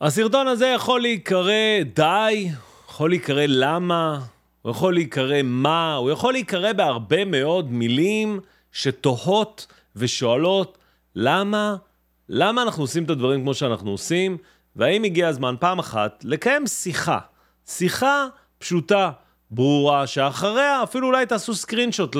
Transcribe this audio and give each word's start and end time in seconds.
הסרטון 0.00 0.46
הזה 0.46 0.66
יכול 0.66 1.00
להיקרא 1.00 1.82
די, 1.94 2.48
יכול 2.88 3.10
להיקרא 3.10 3.44
למה, 3.48 4.20
הוא 4.62 4.70
יכול 4.70 4.94
להיקרא 4.94 5.42
מה, 5.42 5.94
הוא 5.94 6.10
יכול 6.10 6.32
להיקרא 6.32 6.72
בהרבה 6.72 7.24
מאוד 7.24 7.72
מילים 7.72 8.40
שתוהות 8.72 9.66
ושואלות 9.96 10.78
למה, 11.14 11.76
למה 12.28 12.62
אנחנו 12.62 12.82
עושים 12.82 13.04
את 13.04 13.10
הדברים 13.10 13.40
כמו 13.40 13.54
שאנחנו 13.54 13.90
עושים, 13.90 14.38
והאם 14.76 15.04
הגיע 15.04 15.28
הזמן 15.28 15.54
פעם 15.60 15.78
אחת 15.78 16.24
לקיים 16.24 16.66
שיחה, 16.66 17.18
שיחה 17.66 18.26
פשוטה, 18.58 19.10
ברורה, 19.50 20.06
שאחריה 20.06 20.82
אפילו 20.82 21.06
אולי 21.06 21.26
תעשו 21.26 21.54
סקרינשוט 21.54 22.16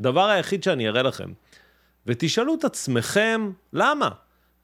לדבר 0.00 0.28
היחיד 0.28 0.62
שאני 0.62 0.88
אראה 0.88 1.02
לכם, 1.02 1.32
ותשאלו 2.06 2.54
את 2.54 2.64
עצמכם 2.64 3.50
למה. 3.72 4.08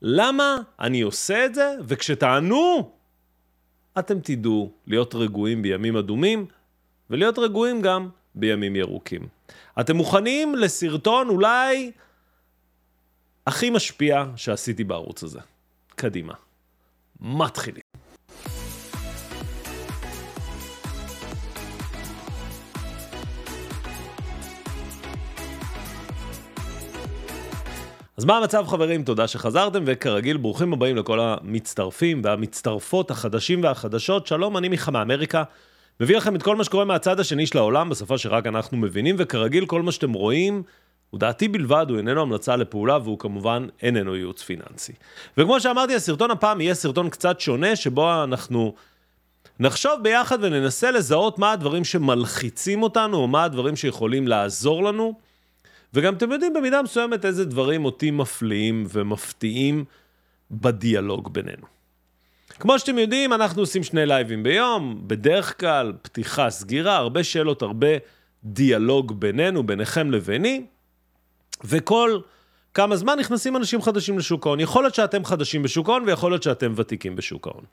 למה 0.02 0.56
אני 0.80 1.00
עושה 1.00 1.46
את 1.46 1.54
זה? 1.54 1.74
וכשתענו, 1.84 2.92
אתם 3.98 4.20
תדעו 4.20 4.72
להיות 4.86 5.14
רגועים 5.14 5.62
בימים 5.62 5.96
אדומים, 5.96 6.46
ולהיות 7.10 7.38
רגועים 7.38 7.82
גם 7.82 8.08
בימים 8.34 8.76
ירוקים. 8.76 9.28
אתם 9.80 9.96
מוכנים 9.96 10.54
לסרטון 10.54 11.28
אולי 11.28 11.92
הכי 13.46 13.70
משפיע 13.70 14.24
שעשיתי 14.36 14.84
בערוץ 14.84 15.22
הזה. 15.22 15.40
קדימה. 15.88 16.34
מתחילים. 17.20 17.82
אז 28.20 28.24
מה 28.24 28.36
המצב 28.36 28.66
חברים? 28.66 29.02
תודה 29.02 29.28
שחזרתם, 29.28 29.82
וכרגיל 29.86 30.36
ברוכים 30.36 30.72
הבאים 30.72 30.96
לכל 30.96 31.20
המצטרפים 31.20 32.20
והמצטרפות 32.24 33.10
החדשים 33.10 33.62
והחדשות. 33.62 34.26
שלום, 34.26 34.56
אני 34.56 34.68
מיכה 34.68 34.90
מאמריקה. 34.90 35.42
מביא 36.00 36.16
לכם 36.16 36.36
את 36.36 36.42
כל 36.42 36.56
מה 36.56 36.64
שקורה 36.64 36.84
מהצד 36.84 37.20
השני 37.20 37.46
של 37.46 37.58
העולם, 37.58 37.88
בשפה 37.88 38.18
שרק 38.18 38.46
אנחנו 38.46 38.76
מבינים, 38.76 39.16
וכרגיל 39.18 39.66
כל 39.66 39.82
מה 39.82 39.92
שאתם 39.92 40.12
רואים, 40.12 40.62
הוא 41.10 41.20
דעתי 41.20 41.48
בלבד, 41.48 41.86
הוא 41.88 41.98
איננו 41.98 42.22
המלצה 42.22 42.56
לפעולה, 42.56 42.98
והוא 42.98 43.18
כמובן 43.18 43.66
איננו 43.82 44.16
ייעוץ 44.16 44.42
פיננסי. 44.42 44.92
וכמו 45.38 45.60
שאמרתי, 45.60 45.94
הסרטון 45.94 46.30
הפעם 46.30 46.60
יהיה 46.60 46.74
סרטון 46.74 47.10
קצת 47.10 47.40
שונה, 47.40 47.76
שבו 47.76 48.24
אנחנו 48.24 48.74
נחשוב 49.60 49.92
ביחד 50.02 50.38
וננסה 50.40 50.90
לזהות 50.90 51.38
מה 51.38 51.52
הדברים 51.52 51.84
שמלחיצים 51.84 52.82
אותנו, 52.82 53.16
או 53.16 53.28
מה 53.28 53.44
הדברים 53.44 53.76
שיכולים 53.76 54.28
לעזור 54.28 54.84
לנו. 54.84 55.29
וגם 55.94 56.14
אתם 56.14 56.32
יודעים 56.32 56.52
במידה 56.52 56.82
מסוימת 56.82 57.24
איזה 57.24 57.44
דברים 57.44 57.84
אותי 57.84 58.10
מפליאים 58.10 58.86
ומפתיעים 58.88 59.84
בדיאלוג 60.50 61.32
בינינו. 61.32 61.66
כמו 62.58 62.78
שאתם 62.78 62.98
יודעים, 62.98 63.32
אנחנו 63.32 63.62
עושים 63.62 63.82
שני 63.82 64.06
לייבים 64.06 64.42
ביום, 64.42 65.02
בדרך 65.06 65.60
כלל 65.60 65.92
פתיחה, 66.02 66.50
סגירה, 66.50 66.96
הרבה 66.96 67.24
שאלות, 67.24 67.62
הרבה 67.62 67.88
דיאלוג 68.44 69.20
בינינו, 69.20 69.62
ביניכם 69.62 70.10
לביני, 70.10 70.66
וכל 71.64 72.20
כמה 72.74 72.96
זמן 72.96 73.18
נכנסים 73.18 73.56
אנשים 73.56 73.82
חדשים 73.82 74.18
לשוק 74.18 74.46
ההון. 74.46 74.60
יכול 74.60 74.84
להיות 74.84 74.94
שאתם 74.94 75.24
חדשים 75.24 75.62
בשוק 75.62 75.88
ההון 75.88 76.02
ויכול 76.06 76.30
להיות 76.32 76.42
שאתם 76.42 76.72
ותיקים 76.76 77.16
בשוק 77.16 77.46
ההון. 77.46 77.64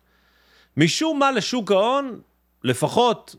משום 0.78 1.20
מה 1.20 1.32
לשוק 1.32 1.72
ההון, 1.72 2.20
לפחות 2.64 3.36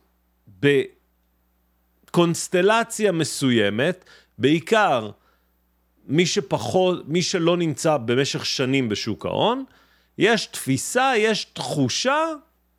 בקונסטלציה 2.11 3.12
מסוימת, 3.12 4.05
בעיקר 4.39 5.11
מי 6.06 6.27
שפחות, 6.27 7.08
מי 7.08 7.22
שלא 7.22 7.56
נמצא 7.56 7.97
במשך 7.97 8.47
שנים 8.47 8.89
בשוק 8.89 9.27
ההון, 9.27 9.64
יש 10.19 10.47
תפיסה, 10.47 11.12
יש 11.17 11.44
תחושה 11.44 12.25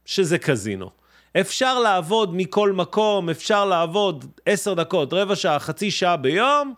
שזה 0.06 0.38
קזינו. 0.38 0.90
אפשר 1.40 1.80
לעבוד 1.80 2.36
מכל 2.36 2.72
מקום, 2.72 3.30
אפשר 3.30 3.66
לעבוד 3.66 4.26
עשר 4.46 4.74
דקות, 4.74 5.14
רבע 5.14 5.36
שעה, 5.36 5.60
חצי 5.60 5.92
שעה 5.92 6.18
ביום, 6.18 6.74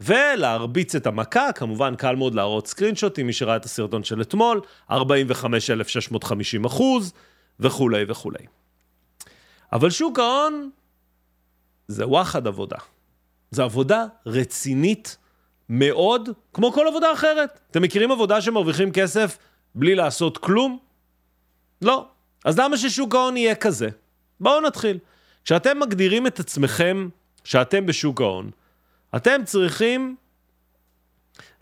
ולהרביץ 0.00 0.94
את 0.94 1.06
המכה, 1.06 1.52
כמובן 1.52 1.96
קל 1.96 2.16
מאוד 2.16 2.34
להראות 2.34 2.66
סקרינשוטים, 2.66 3.26
מי 3.26 3.32
שראה 3.32 3.56
את 3.56 3.64
הסרטון 3.64 4.04
של 4.04 4.20
אתמול, 4.20 4.60
45,650 4.90 6.64
אחוז, 6.64 7.12
וכולי 7.60 8.04
וכולי. 8.08 8.44
אבל 9.72 9.90
שוק 9.90 10.18
ההון 10.18 10.70
זה 11.88 12.06
וואחד 12.06 12.46
עבודה. 12.46 12.76
זו 13.50 13.62
עבודה 13.62 14.06
רצינית 14.26 15.16
מאוד, 15.68 16.28
כמו 16.52 16.72
כל 16.72 16.86
עבודה 16.88 17.12
אחרת. 17.12 17.60
אתם 17.70 17.82
מכירים 17.82 18.10
עבודה 18.10 18.40
שמרוויחים 18.40 18.92
כסף 18.92 19.38
בלי 19.74 19.94
לעשות 19.94 20.38
כלום? 20.38 20.78
לא. 21.82 22.06
אז 22.44 22.58
למה 22.58 22.76
ששוק 22.78 23.14
ההון 23.14 23.36
יהיה 23.36 23.54
כזה? 23.54 23.88
בואו 24.40 24.60
נתחיל. 24.60 24.98
כשאתם 25.44 25.80
מגדירים 25.80 26.26
את 26.26 26.40
עצמכם 26.40 27.08
שאתם 27.44 27.86
בשוק 27.86 28.20
ההון, 28.20 28.50
אתם 29.16 29.40
צריכים 29.44 30.16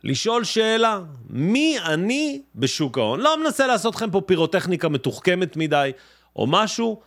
לשאול 0.04 0.44
שאלה, 0.44 1.00
מי 1.30 1.78
אני 1.84 2.42
בשוק 2.54 2.98
ההון? 2.98 3.20
לא 3.20 3.42
מנסה 3.42 3.66
לעשות 3.66 3.94
לכם 3.94 4.10
פה 4.10 4.20
פירוטכניקה 4.20 4.88
מתוחכמת 4.88 5.56
מדי 5.56 5.92
או 6.36 6.46
משהו, 6.46 7.00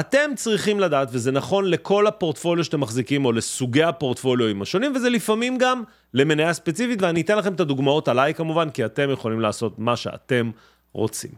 אתם 0.00 0.30
צריכים 0.36 0.80
לדעת, 0.80 1.08
וזה 1.12 1.30
נכון 1.32 1.64
לכל 1.64 2.06
הפורטפוליו 2.06 2.64
שאתם 2.64 2.80
מחזיקים, 2.80 3.24
או 3.24 3.32
לסוגי 3.32 3.82
הפורטפוליואים 3.82 4.62
השונים, 4.62 4.96
וזה 4.96 5.10
לפעמים 5.10 5.58
גם 5.58 5.82
למניה 6.14 6.52
ספציפית, 6.52 7.02
ואני 7.02 7.20
אתן 7.20 7.38
לכם 7.38 7.54
את 7.54 7.60
הדוגמאות 7.60 8.08
עליי 8.08 8.34
כמובן, 8.34 8.70
כי 8.70 8.84
אתם 8.84 9.10
יכולים 9.10 9.40
לעשות 9.40 9.78
מה 9.78 9.96
שאתם 9.96 10.50
רוצים. 10.92 11.30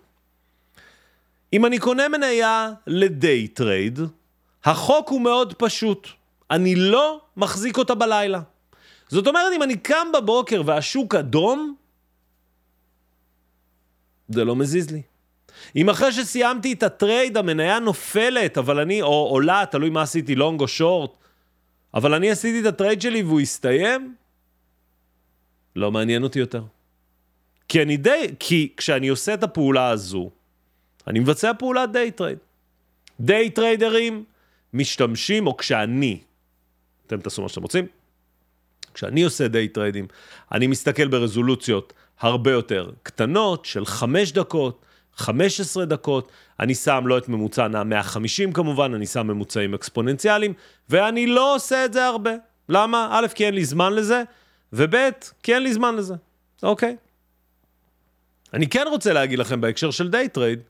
אם 1.52 1.66
אני 1.66 1.78
קונה 1.78 2.08
מניה 2.08 2.72
ל 2.86 3.02
day 3.02 3.48
trade, 3.48 3.98
החוק 4.64 5.08
הוא 5.08 5.20
מאוד 5.20 5.54
פשוט. 5.54 6.08
אני 6.50 6.74
לא 6.74 7.20
מחזיק 7.36 7.78
אותה 7.78 7.94
בלילה. 7.94 8.40
זאת 9.08 9.26
אומרת, 9.26 9.52
אם 9.56 9.62
אני 9.62 9.76
קם 9.76 10.06
בבוקר 10.14 10.62
והשוק 10.66 11.14
אדום, 11.14 11.74
זה 14.28 14.44
לא 14.44 14.56
מזיז 14.56 14.90
לי. 14.90 15.02
אם 15.76 15.90
אחרי 15.90 16.12
שסיימתי 16.12 16.72
את 16.72 16.82
ה 16.82 16.91
trade 16.91 17.36
המניה 17.36 17.78
נופלת, 17.78 18.58
אבל 18.58 18.80
אני, 18.80 19.02
או 19.02 19.28
עולה, 19.30 19.64
תלוי 19.70 19.90
מה 19.90 20.02
עשיתי, 20.02 20.34
long 20.34 20.60
או 20.60 20.68
short, 20.68 21.10
אבל 21.94 22.14
אני 22.14 22.30
עשיתי 22.30 22.60
את 22.60 22.66
ה 22.66 22.72
trade 22.72 23.00
שלי 23.00 23.22
והוא 23.22 23.40
הסתיים, 23.40 24.14
לא 25.76 25.92
מעניין 25.92 26.22
אותי 26.22 26.38
יותר. 26.38 26.62
כי 27.68 27.82
אני 27.82 27.96
day, 27.96 28.34
כי 28.38 28.72
כשאני 28.76 29.08
עושה 29.08 29.34
את 29.34 29.42
הפעולה 29.42 29.88
הזו, 29.88 30.30
אני 31.06 31.18
מבצע 31.18 31.52
פעולת 31.58 31.92
day 31.92 32.10
trade. 32.10 32.38
day 33.20 33.50
טריידרים 33.50 34.24
משתמשים, 34.74 35.46
או 35.46 35.56
כשאני, 35.56 36.20
אתם 37.06 37.20
תעשו 37.20 37.42
מה 37.42 37.48
שאתם 37.48 37.62
רוצים, 37.62 37.86
כשאני 38.94 39.22
עושה 39.22 39.48
day 39.48 39.68
טריידים, 39.68 40.06
אני 40.52 40.66
מסתכל 40.66 41.08
ברזולוציות 41.08 41.92
הרבה 42.20 42.50
יותר 42.50 42.90
קטנות, 43.02 43.64
של 43.64 43.86
חמש 43.86 44.32
דקות, 44.32 44.84
15 45.16 45.84
דקות, 45.84 46.32
אני 46.60 46.74
שם 46.74 47.06
לא 47.06 47.18
את 47.18 47.28
ממוצע 47.28 47.68
נע 47.68 47.82
150 47.82 48.52
כמובן, 48.52 48.94
אני 48.94 49.06
שם 49.06 49.26
ממוצעים 49.26 49.74
אקספוננציאליים, 49.74 50.52
ואני 50.88 51.26
לא 51.26 51.54
עושה 51.54 51.84
את 51.84 51.92
זה 51.92 52.06
הרבה. 52.06 52.30
למה? 52.68 53.08
א', 53.10 53.26
כי 53.34 53.46
אין 53.46 53.54
לי 53.54 53.64
זמן 53.64 53.92
לזה, 53.92 54.22
וב', 54.72 54.94
כי 55.42 55.54
אין 55.54 55.62
לי 55.62 55.72
זמן 55.72 55.96
לזה, 55.96 56.14
אוקיי? 56.62 56.96
אני 58.54 58.66
כן 58.66 58.84
רוצה 58.90 59.12
להגיד 59.12 59.38
לכם 59.38 59.60
בהקשר 59.60 59.90
של 59.90 60.10
day 60.10 60.28
trade, 60.28 60.60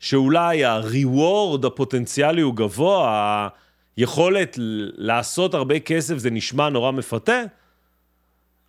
שאולי 0.00 0.64
ה-reward 0.64 1.66
הפוטנציאלי 1.66 2.40
הוא 2.40 2.54
גבוה, 2.54 3.48
היכולת 3.96 4.56
לעשות 4.96 5.54
הרבה 5.54 5.78
כסף 5.78 6.18
זה 6.18 6.30
נשמע 6.30 6.68
נורא 6.68 6.90
מפתה, 6.90 7.42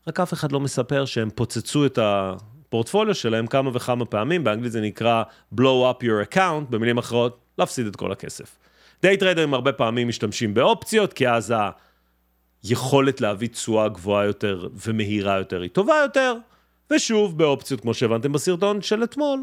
רק 0.08 0.20
אף 0.20 0.34
אחד 0.34 0.52
לא 0.52 0.60
מספר 0.60 1.06
שהם 1.06 1.30
פוצצו 1.36 1.86
את 1.86 1.98
ה... 1.98 2.34
הפורטפוליו 2.74 3.16
שלהם 3.16 3.48
כמה 3.48 3.72
וכמה 3.74 4.06
פעמים, 4.06 4.44
באנגלית 4.44 4.72
זה 4.72 4.82
נקרא 4.82 5.24
blow 5.56 5.62
up 5.62 6.04
your 6.04 6.34
account, 6.34 6.66
במילים 6.70 6.98
אחרות, 6.98 7.40
להפסיד 7.58 7.88
את 7.88 7.96
כל 7.96 8.12
הכסף. 8.12 8.56
דיי 9.02 9.18
טריידרים 9.18 9.54
הרבה 9.54 9.72
פעמים 9.72 10.08
משתמשים 10.08 10.54
באופציות, 10.54 11.14
כי 11.14 11.30
אז 11.30 11.54
היכולת 12.64 13.22
להביא 13.22 13.48
תשואה 13.48 13.90
גבוהה 13.90 14.26
יותר 14.26 14.68
ומהירה 14.86 15.38
יותר 15.38 15.62
היא 15.62 15.70
טובה 15.70 15.96
יותר, 16.04 16.34
ושוב, 16.92 17.38
באופציות, 17.38 17.82
כמו 17.82 17.94
שהבנתם 17.94 18.32
בסרטון 18.32 18.82
של 18.82 19.04
אתמול, 19.04 19.40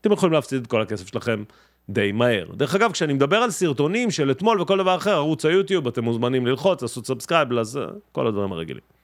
אתם 0.00 0.12
יכולים 0.12 0.32
להפסיד 0.32 0.62
את 0.62 0.66
כל 0.66 0.82
הכסף 0.82 1.06
שלכם 1.06 1.44
די 1.88 2.12
מהר. 2.12 2.46
דרך 2.54 2.74
אגב, 2.74 2.92
כשאני 2.92 3.12
מדבר 3.12 3.36
על 3.36 3.50
סרטונים 3.50 4.10
של 4.10 4.30
אתמול 4.30 4.60
וכל 4.60 4.78
דבר 4.78 4.96
אחר, 4.96 5.14
ערוץ 5.14 5.44
היוטיוב, 5.44 5.86
אתם 5.86 6.04
מוזמנים 6.04 6.46
ללחוץ, 6.46 6.82
לעשות 6.82 7.06
subscribe, 7.06 7.52
לזה, 7.52 7.84
כל 8.12 8.26
הדברים 8.26 8.52
הרגילים. 8.52 9.01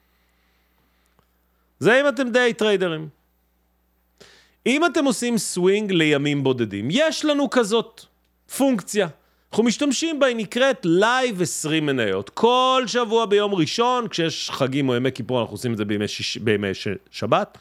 זה 1.80 2.00
אם 2.00 2.08
אתם 2.08 2.30
דיי 2.30 2.54
טריידרים. 2.54 3.08
אם 4.66 4.86
אתם 4.86 5.04
עושים 5.04 5.38
סווינג 5.38 5.92
לימים 5.92 6.44
בודדים, 6.44 6.88
יש 6.90 7.24
לנו 7.24 7.50
כזאת 7.50 8.04
פונקציה. 8.56 9.08
אנחנו 9.52 9.64
משתמשים 9.64 10.20
בה, 10.20 10.26
היא 10.26 10.36
נקראת 10.36 10.80
live 10.84 11.42
20 11.42 11.86
מניות. 11.86 12.30
כל 12.30 12.82
שבוע 12.86 13.26
ביום 13.26 13.54
ראשון, 13.54 14.08
כשיש 14.08 14.50
חגים 14.50 14.88
או 14.88 14.96
ימי 14.96 15.12
כיפור, 15.12 15.40
אנחנו 15.40 15.54
עושים 15.54 15.72
את 15.72 15.76
זה 15.76 15.84
בימי, 15.84 16.08
שיש, 16.08 16.36
בימי 16.36 16.74
ש... 16.74 16.88
שבת. 17.10 17.58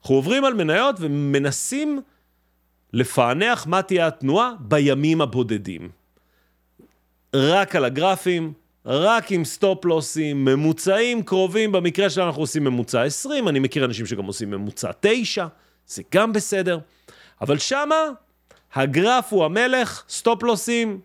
אנחנו 0.00 0.14
עוברים 0.14 0.44
על 0.44 0.54
מניות 0.54 0.96
ומנסים 0.98 2.00
לפענח 2.92 3.66
מה 3.66 3.82
תהיה 3.82 4.06
התנועה 4.06 4.52
בימים 4.60 5.20
הבודדים. 5.20 5.88
רק 7.34 7.76
על 7.76 7.84
הגרפים, 7.84 8.52
רק 8.86 9.32
עם 9.32 9.44
סטופ 9.44 9.84
לוסים, 9.84 10.44
ממוצעים 10.44 11.22
קרובים, 11.22 11.72
במקרה 11.72 12.10
שלנו 12.10 12.26
אנחנו 12.26 12.42
עושים 12.42 12.64
ממוצע 12.64 13.02
20, 13.02 13.48
אני 13.48 13.58
מכיר 13.58 13.84
אנשים 13.84 14.06
שגם 14.06 14.24
עושים 14.24 14.50
ממוצע 14.50 14.90
9, 15.00 15.46
זה 15.86 16.02
גם 16.14 16.32
בסדר. 16.32 16.78
אבל 17.40 17.58
שמה 17.58 17.96
הגרף 18.74 19.32
הוא 19.32 19.44
המלך, 19.44 20.04
סטופ 20.08 20.42
לוסים, 20.42 21.00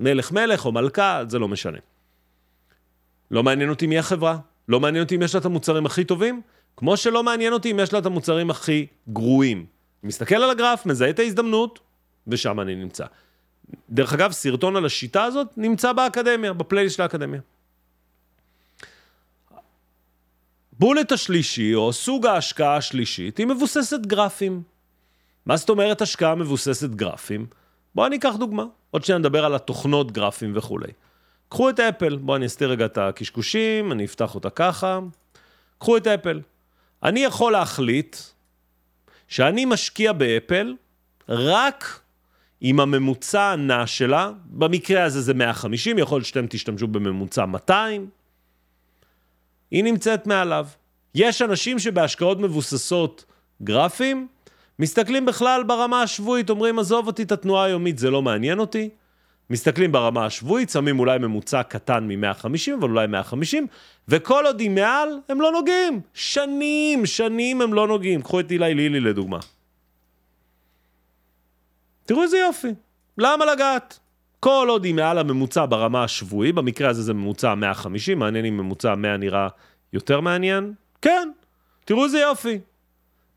מלך 0.00 0.32
מלך 0.32 0.66
או 0.66 0.72
מלכה, 0.72 1.22
זה 1.28 1.38
לא 1.38 1.48
משנה. 1.48 1.78
לא 3.30 3.42
מעניין 3.42 3.70
אותי 3.70 3.86
מי 3.86 3.98
החברה, 3.98 4.36
לא 4.68 4.80
מעניין 4.80 5.04
אותי 5.04 5.16
אם 5.16 5.22
יש 5.22 5.34
לה 5.34 5.40
את 5.40 5.44
המוצרים 5.44 5.86
הכי 5.86 6.04
טובים, 6.04 6.40
כמו 6.76 6.96
שלא 6.96 7.22
מעניין 7.22 7.52
אותי 7.52 7.70
אם 7.70 7.80
יש 7.80 7.92
לה 7.92 7.98
את 7.98 8.06
המוצרים 8.06 8.50
הכי 8.50 8.86
גרועים. 9.08 9.66
מסתכל 10.02 10.34
על 10.34 10.50
הגרף, 10.50 10.86
מזהה 10.86 11.10
את 11.10 11.18
ההזדמנות, 11.18 11.80
ושם 12.26 12.60
אני 12.60 12.74
נמצא. 12.74 13.04
דרך 13.90 14.12
אגב, 14.12 14.32
סרטון 14.32 14.76
על 14.76 14.86
השיטה 14.86 15.24
הזאת 15.24 15.48
נמצא 15.56 15.92
באקדמיה, 15.92 16.52
בפלייליסט 16.52 16.96
של 16.96 17.02
האקדמיה. 17.02 17.40
בולט 20.78 21.12
השלישי, 21.12 21.74
או 21.74 21.92
סוג 21.92 22.26
ההשקעה 22.26 22.76
השלישית, 22.76 23.38
היא 23.38 23.46
מבוססת 23.46 24.00
גרפים. 24.00 24.62
מה 25.46 25.56
זאת 25.56 25.68
אומרת 25.68 26.02
השקעה 26.02 26.34
מבוססת 26.34 26.90
גרפים? 26.90 27.46
בואו 27.94 28.06
אני 28.06 28.16
אקח 28.16 28.34
דוגמה. 28.38 28.64
עוד 28.90 29.04
שניה 29.04 29.18
נדבר 29.18 29.44
על 29.44 29.54
התוכנות 29.54 30.12
גרפים 30.12 30.52
וכולי. 30.56 30.92
קחו 31.48 31.70
את 31.70 31.80
אפל, 31.80 32.16
בואו 32.16 32.36
אני 32.36 32.46
אסתיר 32.46 32.70
רגע 32.70 32.86
את 32.86 32.98
הקשקושים, 32.98 33.92
אני 33.92 34.04
אפתח 34.04 34.34
אותה 34.34 34.50
ככה. 34.50 35.00
קחו 35.78 35.96
את 35.96 36.06
אפל. 36.06 36.40
אני 37.02 37.20
יכול 37.20 37.52
להחליט 37.52 38.16
שאני 39.28 39.64
משקיע 39.64 40.12
באפל 40.12 40.74
רק 41.28 42.00
עם 42.60 42.80
הממוצע 42.80 43.42
הנע 43.42 43.86
שלה, 43.86 44.30
במקרה 44.46 45.04
הזה 45.04 45.20
זה 45.20 45.34
150, 45.34 45.98
יכול 45.98 46.18
להיות 46.18 46.26
שאתם 46.26 46.46
תשתמשו 46.46 46.86
בממוצע 46.86 47.46
200, 47.46 48.06
היא 49.70 49.84
נמצאת 49.84 50.26
מעליו. 50.26 50.66
יש 51.14 51.42
אנשים 51.42 51.78
שבהשקעות 51.78 52.40
מבוססות 52.40 53.24
גרפים, 53.62 54.28
מסתכלים 54.78 55.26
בכלל 55.26 55.62
ברמה 55.62 56.02
השבועית, 56.02 56.50
אומרים, 56.50 56.78
עזוב 56.78 57.06
אותי 57.06 57.22
את 57.22 57.32
התנועה 57.32 57.64
היומית, 57.64 57.98
זה 57.98 58.10
לא 58.10 58.22
מעניין 58.22 58.58
אותי. 58.58 58.88
מסתכלים 59.50 59.92
ברמה 59.92 60.26
השבועית, 60.26 60.70
שמים 60.70 60.98
אולי 60.98 61.18
ממוצע 61.18 61.62
קטן 61.62 62.08
מ-150, 62.08 62.74
אבל 62.78 62.90
אולי 62.90 63.06
150, 63.06 63.66
וכל 64.08 64.46
עוד 64.46 64.60
היא 64.60 64.70
מעל, 64.70 65.08
הם 65.28 65.40
לא 65.40 65.52
נוגעים. 65.52 66.00
שנים, 66.14 67.06
שנים 67.06 67.60
הם 67.60 67.74
לא 67.74 67.88
נוגעים. 67.88 68.22
קחו 68.22 68.40
את 68.40 68.50
אילי 68.50 68.74
לילי 68.74 69.00
לדוגמה. 69.00 69.38
תראו 72.06 72.22
איזה 72.22 72.38
יופי. 72.38 72.74
למה 73.18 73.44
לגעת? 73.44 73.98
כל 74.40 74.66
עוד 74.70 74.84
היא 74.84 74.94
מעל 74.94 75.18
הממוצע 75.18 75.66
ברמה 75.68 76.04
השבועי, 76.04 76.52
במקרה 76.52 76.90
הזה 76.90 77.02
זה 77.02 77.14
ממוצע 77.14 77.54
150, 77.54 78.18
מעניין 78.18 78.44
אם 78.44 78.56
ממוצע 78.56 78.94
100 78.94 79.16
נראה 79.16 79.48
יותר 79.92 80.20
מעניין? 80.20 80.72
כן, 81.02 81.30
תראו 81.84 82.04
איזה 82.04 82.18
יופי. 82.18 82.58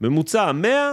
ממוצע 0.01 0.51
100, 0.51 0.91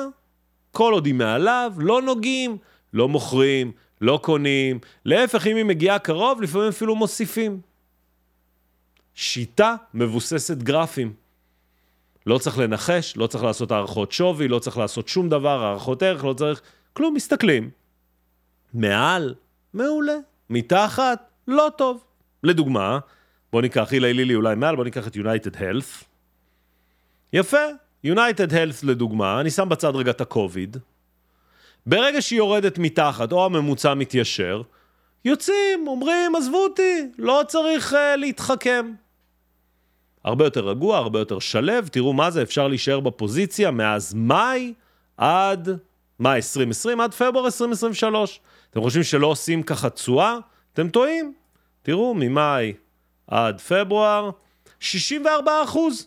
כל 0.73 0.93
עוד 0.93 1.07
היא 1.07 1.15
מעליו, 1.15 1.73
לא 1.79 2.03
נוגעים, 2.03 2.57
לא 2.93 3.09
מוכרים, 3.09 3.73
לא 4.01 4.21
קונים, 4.23 4.79
להפך, 5.05 5.47
אם 5.47 5.57
היא 5.57 5.65
מגיעה 5.65 5.99
קרוב, 5.99 6.43
לפעמים 6.43 6.69
אפילו 6.69 6.97
מוסיפים. 6.97 7.61
שיטה 9.15 9.77
מבוססת 9.95 10.57
גרפים. 10.57 11.13
לא 12.27 12.39
צריך 12.39 12.59
לנחש, 12.59 13.17
לא 13.17 13.27
צריך 13.27 13.45
לעשות 13.45 13.71
הערכות 13.71 14.13
שווי, 14.13 14.49
לא 14.49 14.59
צריך 14.59 14.79
לעשות 14.79 15.09
שום 15.09 15.29
דבר, 15.29 15.65
הערכות 15.65 16.03
ערך, 16.03 16.25
לא 16.25 16.33
צריך 16.33 16.63
כלום, 16.95 17.15
מסתכלים. 17.15 17.71
מעל, 18.75 19.35
מעולה. 19.75 20.17
מתחת, 20.51 21.31
לא 21.49 21.71
טוב. 21.77 22.05
לדוגמה, 22.43 22.99
בוא 23.53 23.63
ניקח, 23.63 23.93
הילה 23.93 24.13
לילי 24.13 24.35
אולי 24.35 24.55
מעל, 24.55 24.77
בוא 24.77 24.85
ניקח 24.85 25.07
את 25.07 25.17
United 25.17 25.57
Health. 25.57 26.05
יפה, 27.33 27.67
United 28.07 28.51
Health 28.51 28.87
לדוגמה, 28.87 29.41
אני 29.41 29.51
שם 29.51 29.69
בצד 29.69 29.97
רגע 29.97 30.11
את 30.11 30.21
הקוביד. 30.21 30.77
ברגע 31.87 32.23
שהיא 32.23 32.37
יורדת 32.37 32.79
מתחת, 32.79 33.33
או 33.33 33.45
הממוצע 33.45 33.95
מתיישר, 33.95 34.63
יוצאים, 35.25 35.87
אומרים, 35.87 36.37
עזבו 36.37 36.65
אותי, 36.65 37.11
לא 37.19 37.43
צריך 37.49 37.93
uh, 37.93 37.97
להתחכם. 38.17 38.93
הרבה 40.25 40.45
יותר 40.45 40.69
רגוע, 40.69 40.97
הרבה 40.99 41.19
יותר 41.19 41.39
שלב, 41.39 41.89
תראו 41.89 42.13
מה 42.13 42.31
זה, 42.31 42.43
אפשר 42.43 42.69
להישאר 42.69 43.01
בפוזיציה 43.01 43.71
מאז 43.71 44.15
מאי 44.15 44.73
עד 45.17 45.69
מאי 46.21 46.37
2020 46.37 47.01
עד 47.01 47.15
פברואר 47.15 47.47
2023. 47.47 48.41
אתם 48.71 48.81
חושבים 48.81 49.03
שלא 49.03 49.27
עושים 49.27 49.63
ככה 49.63 49.91
תשואה? 49.91 50.39
אתם 50.73 50.89
טועים. 50.89 51.35
תראו, 51.83 52.15
ממאי 52.15 52.73
עד 53.27 53.61
פברואר, 53.61 54.31
64 54.81 55.63
אחוז. 55.65 56.07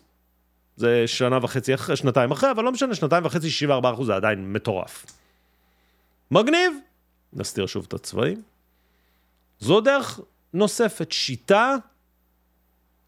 זה 0.75 1.04
שנה 1.07 1.39
וחצי 1.42 1.74
אחרי, 1.74 1.95
שנתיים 1.95 2.31
אחרי, 2.31 2.51
אבל 2.51 2.63
לא 2.63 2.71
משנה, 2.71 2.95
שנתיים 2.95 3.25
וחצי, 3.25 3.50
64 3.50 3.94
אחוז 3.94 4.07
זה 4.07 4.15
עדיין 4.15 4.54
מטורף. 4.54 5.06
מגניב. 6.31 6.74
נסתיר 7.33 7.65
שוב 7.65 7.86
את 7.88 7.94
הצבעים. 7.94 8.42
זו 9.60 9.81
דרך 9.81 10.19
נוספת, 10.53 11.12
שיטה 11.12 11.75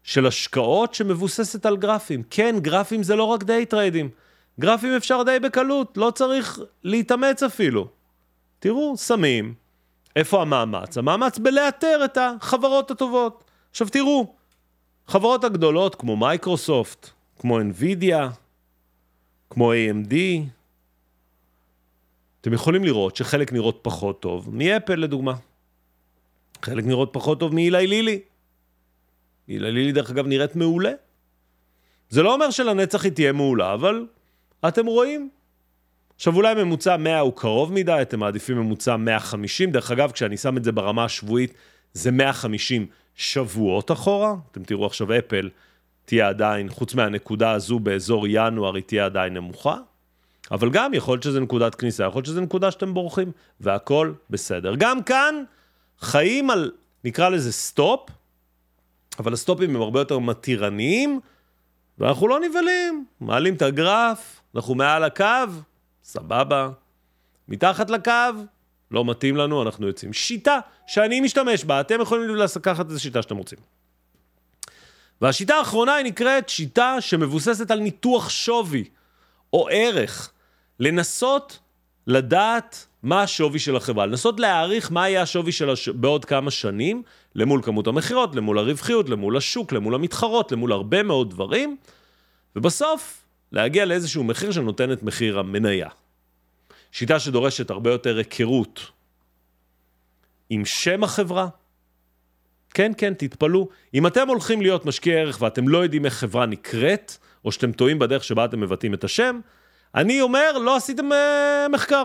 של 0.02 0.26
השקעות 0.26 0.94
שמבוססת 0.94 1.66
על 1.66 1.76
גרפים. 1.76 2.22
כן, 2.30 2.56
גרפים 2.58 3.02
זה 3.02 3.16
לא 3.16 3.24
רק 3.24 3.42
דיי 3.42 3.66
טריידים. 3.66 4.10
גרפים 4.60 4.92
אפשר 4.96 5.22
די 5.22 5.38
בקלות, 5.42 5.96
לא 5.96 6.10
צריך 6.10 6.60
להתאמץ 6.84 7.42
אפילו. 7.42 7.88
תראו, 8.58 8.96
שמים. 8.96 9.54
איפה 10.16 10.42
המאמץ? 10.42 10.98
המאמץ 10.98 11.38
בלאתר 11.38 12.00
את 12.04 12.18
החברות 12.20 12.90
הטובות. 12.90 13.44
עכשיו 13.70 13.88
תראו, 13.88 14.34
חברות 15.06 15.44
הגדולות 15.44 15.94
כמו 15.94 16.16
מייקרוסופט, 16.16 17.10
כמו 17.38 17.60
NVIDIA, 17.60 18.16
כמו 19.50 19.72
AMD, 19.72 20.14
אתם 22.40 22.52
יכולים 22.52 22.84
לראות 22.84 23.16
שחלק 23.16 23.52
נראות 23.52 23.78
פחות 23.82 24.22
טוב 24.22 24.48
מאפל 24.52 24.94
לדוגמה. 24.94 25.34
חלק 26.62 26.84
נראות 26.84 27.08
פחות 27.12 27.40
טוב 27.40 27.54
מאילי 27.54 27.86
לילי. 27.86 28.20
אילי 29.48 29.72
לילי 29.72 29.92
דרך 29.92 30.10
אגב 30.10 30.26
נראית 30.26 30.56
מעולה. 30.56 30.92
זה 32.10 32.22
לא 32.22 32.34
אומר 32.34 32.50
שלנצח 32.50 33.04
היא 33.04 33.12
תהיה 33.12 33.32
מעולה, 33.32 33.74
אבל 33.74 34.06
אתם 34.68 34.86
רואים? 34.86 35.30
עכשיו 36.16 36.36
אולי 36.36 36.54
ממוצע 36.54 36.96
100 36.96 37.20
הוא 37.20 37.32
קרוב 37.36 37.72
מדי, 37.72 37.98
אתם 38.02 38.20
מעדיפים 38.20 38.56
ממוצע 38.56 38.96
150, 38.96 39.70
דרך 39.70 39.90
אגב 39.90 40.10
כשאני 40.10 40.36
שם 40.36 40.56
את 40.56 40.64
זה 40.64 40.72
ברמה 40.72 41.04
השבועית 41.04 41.54
זה 41.92 42.10
150 42.10 42.86
שבועות 43.14 43.90
אחורה, 43.90 44.34
אתם 44.50 44.64
תראו 44.64 44.86
עכשיו 44.86 45.18
אפל 45.18 45.48
תהיה 46.04 46.28
עדיין, 46.28 46.68
חוץ 46.68 46.94
מהנקודה 46.94 47.50
הזו 47.50 47.78
באזור 47.78 48.26
ינואר 48.28 48.74
היא 48.74 48.84
תהיה 48.84 49.04
עדיין 49.04 49.34
נמוכה, 49.34 49.76
אבל 50.50 50.70
גם 50.70 50.94
יכול 50.94 51.14
להיות 51.14 51.22
שזה 51.22 51.40
נקודת 51.40 51.74
כניסה, 51.74 52.04
יכול 52.04 52.18
להיות 52.18 52.26
שזה 52.26 52.40
נקודה 52.40 52.70
שאתם 52.70 52.94
בורחים, 52.94 53.32
והכל 53.60 54.12
בסדר. 54.30 54.74
גם 54.78 55.02
כאן 55.02 55.42
חיים 56.00 56.50
על, 56.50 56.72
נקרא 57.04 57.28
לזה 57.28 57.52
סטופ, 57.52 58.10
אבל 59.18 59.32
הסטופים 59.32 59.76
הם 59.76 59.82
הרבה 59.82 60.00
יותר 60.00 60.18
מתירניים, 60.18 61.20
ואנחנו 61.98 62.28
לא 62.28 62.40
נבהלים, 62.40 63.04
מעלים 63.20 63.54
את 63.54 63.62
הגרף, 63.62 64.39
אנחנו 64.54 64.74
מעל 64.74 65.04
הקו, 65.04 65.24
סבבה. 66.04 66.70
מתחת 67.48 67.90
לקו, 67.90 68.12
לא 68.90 69.04
מתאים 69.04 69.36
לנו, 69.36 69.62
אנחנו 69.62 69.86
יוצאים. 69.86 70.12
שיטה 70.12 70.58
שאני 70.86 71.20
משתמש 71.20 71.64
בה, 71.64 71.80
אתם 71.80 72.00
יכולים 72.00 72.36
לקחת 72.56 72.88
איזה 72.88 73.00
שיטה 73.00 73.22
שאתם 73.22 73.36
רוצים. 73.36 73.58
והשיטה 75.20 75.54
האחרונה 75.54 75.94
היא 75.94 76.04
נקראת 76.04 76.48
שיטה 76.48 77.00
שמבוססת 77.00 77.70
על 77.70 77.80
ניתוח 77.80 78.28
שווי 78.28 78.84
או 79.52 79.68
ערך. 79.70 80.30
לנסות 80.80 81.58
לדעת 82.06 82.86
מה 83.02 83.22
השווי 83.22 83.58
של 83.58 83.76
החברה, 83.76 84.06
לנסות 84.06 84.40
להעריך 84.40 84.92
מה 84.92 85.08
יהיה 85.08 85.22
השווי 85.22 85.52
שלה 85.52 85.72
הש... 85.72 85.88
בעוד 85.88 86.24
כמה 86.24 86.50
שנים, 86.50 87.02
למול 87.34 87.62
כמות 87.62 87.86
המכירות, 87.86 88.34
למול 88.34 88.58
הרווחיות, 88.58 89.08
למול 89.08 89.36
השוק, 89.36 89.72
למול 89.72 89.94
המתחרות, 89.94 90.52
למול 90.52 90.72
הרבה 90.72 91.02
מאוד 91.02 91.30
דברים, 91.30 91.76
ובסוף 92.56 93.19
להגיע 93.52 93.84
לאיזשהו 93.84 94.24
מחיר 94.24 94.50
שנותן 94.50 94.92
את 94.92 95.02
מחיר 95.02 95.38
המניה. 95.38 95.88
שיטה 96.92 97.18
שדורשת 97.18 97.70
הרבה 97.70 97.90
יותר 97.90 98.16
היכרות 98.16 98.90
עם 100.50 100.64
שם 100.64 101.04
החברה. 101.04 101.48
כן, 102.74 102.92
כן, 102.96 103.14
תתפלאו. 103.14 103.68
אם 103.94 104.06
אתם 104.06 104.28
הולכים 104.28 104.62
להיות 104.62 104.86
משקיעי 104.86 105.20
ערך 105.20 105.42
ואתם 105.42 105.68
לא 105.68 105.78
יודעים 105.78 106.04
איך 106.04 106.14
חברה 106.14 106.46
נקראת, 106.46 107.12
או 107.44 107.52
שאתם 107.52 107.72
טועים 107.72 107.98
בדרך 107.98 108.24
שבה 108.24 108.44
אתם 108.44 108.60
מבטאים 108.60 108.94
את 108.94 109.04
השם, 109.04 109.40
אני 109.94 110.20
אומר, 110.20 110.58
לא 110.58 110.76
עשיתם 110.76 111.12
uh, 111.12 111.68
מחקר. 111.68 112.04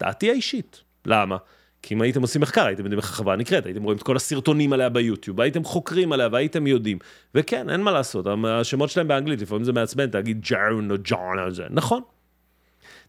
דעתי 0.00 0.30
האישית. 0.30 0.82
למה? 1.06 1.36
כי 1.84 1.94
אם 1.94 2.02
הייתם 2.02 2.22
עושים 2.22 2.40
מחקר, 2.40 2.66
הייתם 2.66 2.82
יודעים 2.82 2.98
איך 2.98 3.10
החברה 3.10 3.36
נקראת, 3.36 3.66
הייתם 3.66 3.82
רואים 3.82 3.98
את 3.98 4.02
כל 4.02 4.16
הסרטונים 4.16 4.72
עליה 4.72 4.88
ביוטיוב, 4.88 5.40
הייתם 5.40 5.64
חוקרים 5.64 6.12
עליה 6.12 6.28
והייתם 6.32 6.66
יודעים. 6.66 6.98
וכן, 7.34 7.70
אין 7.70 7.82
מה 7.82 7.90
לעשות, 7.92 8.26
השמות 8.48 8.90
שלהם 8.90 9.08
באנגלית, 9.08 9.42
לפעמים 9.42 9.64
זה 9.64 9.72
מעצבן, 9.72 10.10
תגיד 10.10 10.40
ג'ארן 10.40 10.90
או 10.90 10.96
ג'ון 11.04 11.38
או 11.38 11.50
זה, 11.50 11.64
נכון. 11.70 12.02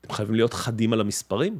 אתם 0.01 0.13
חייבים 0.13 0.35
להיות 0.35 0.53
חדים 0.53 0.93
על 0.93 1.01
המספרים. 1.01 1.59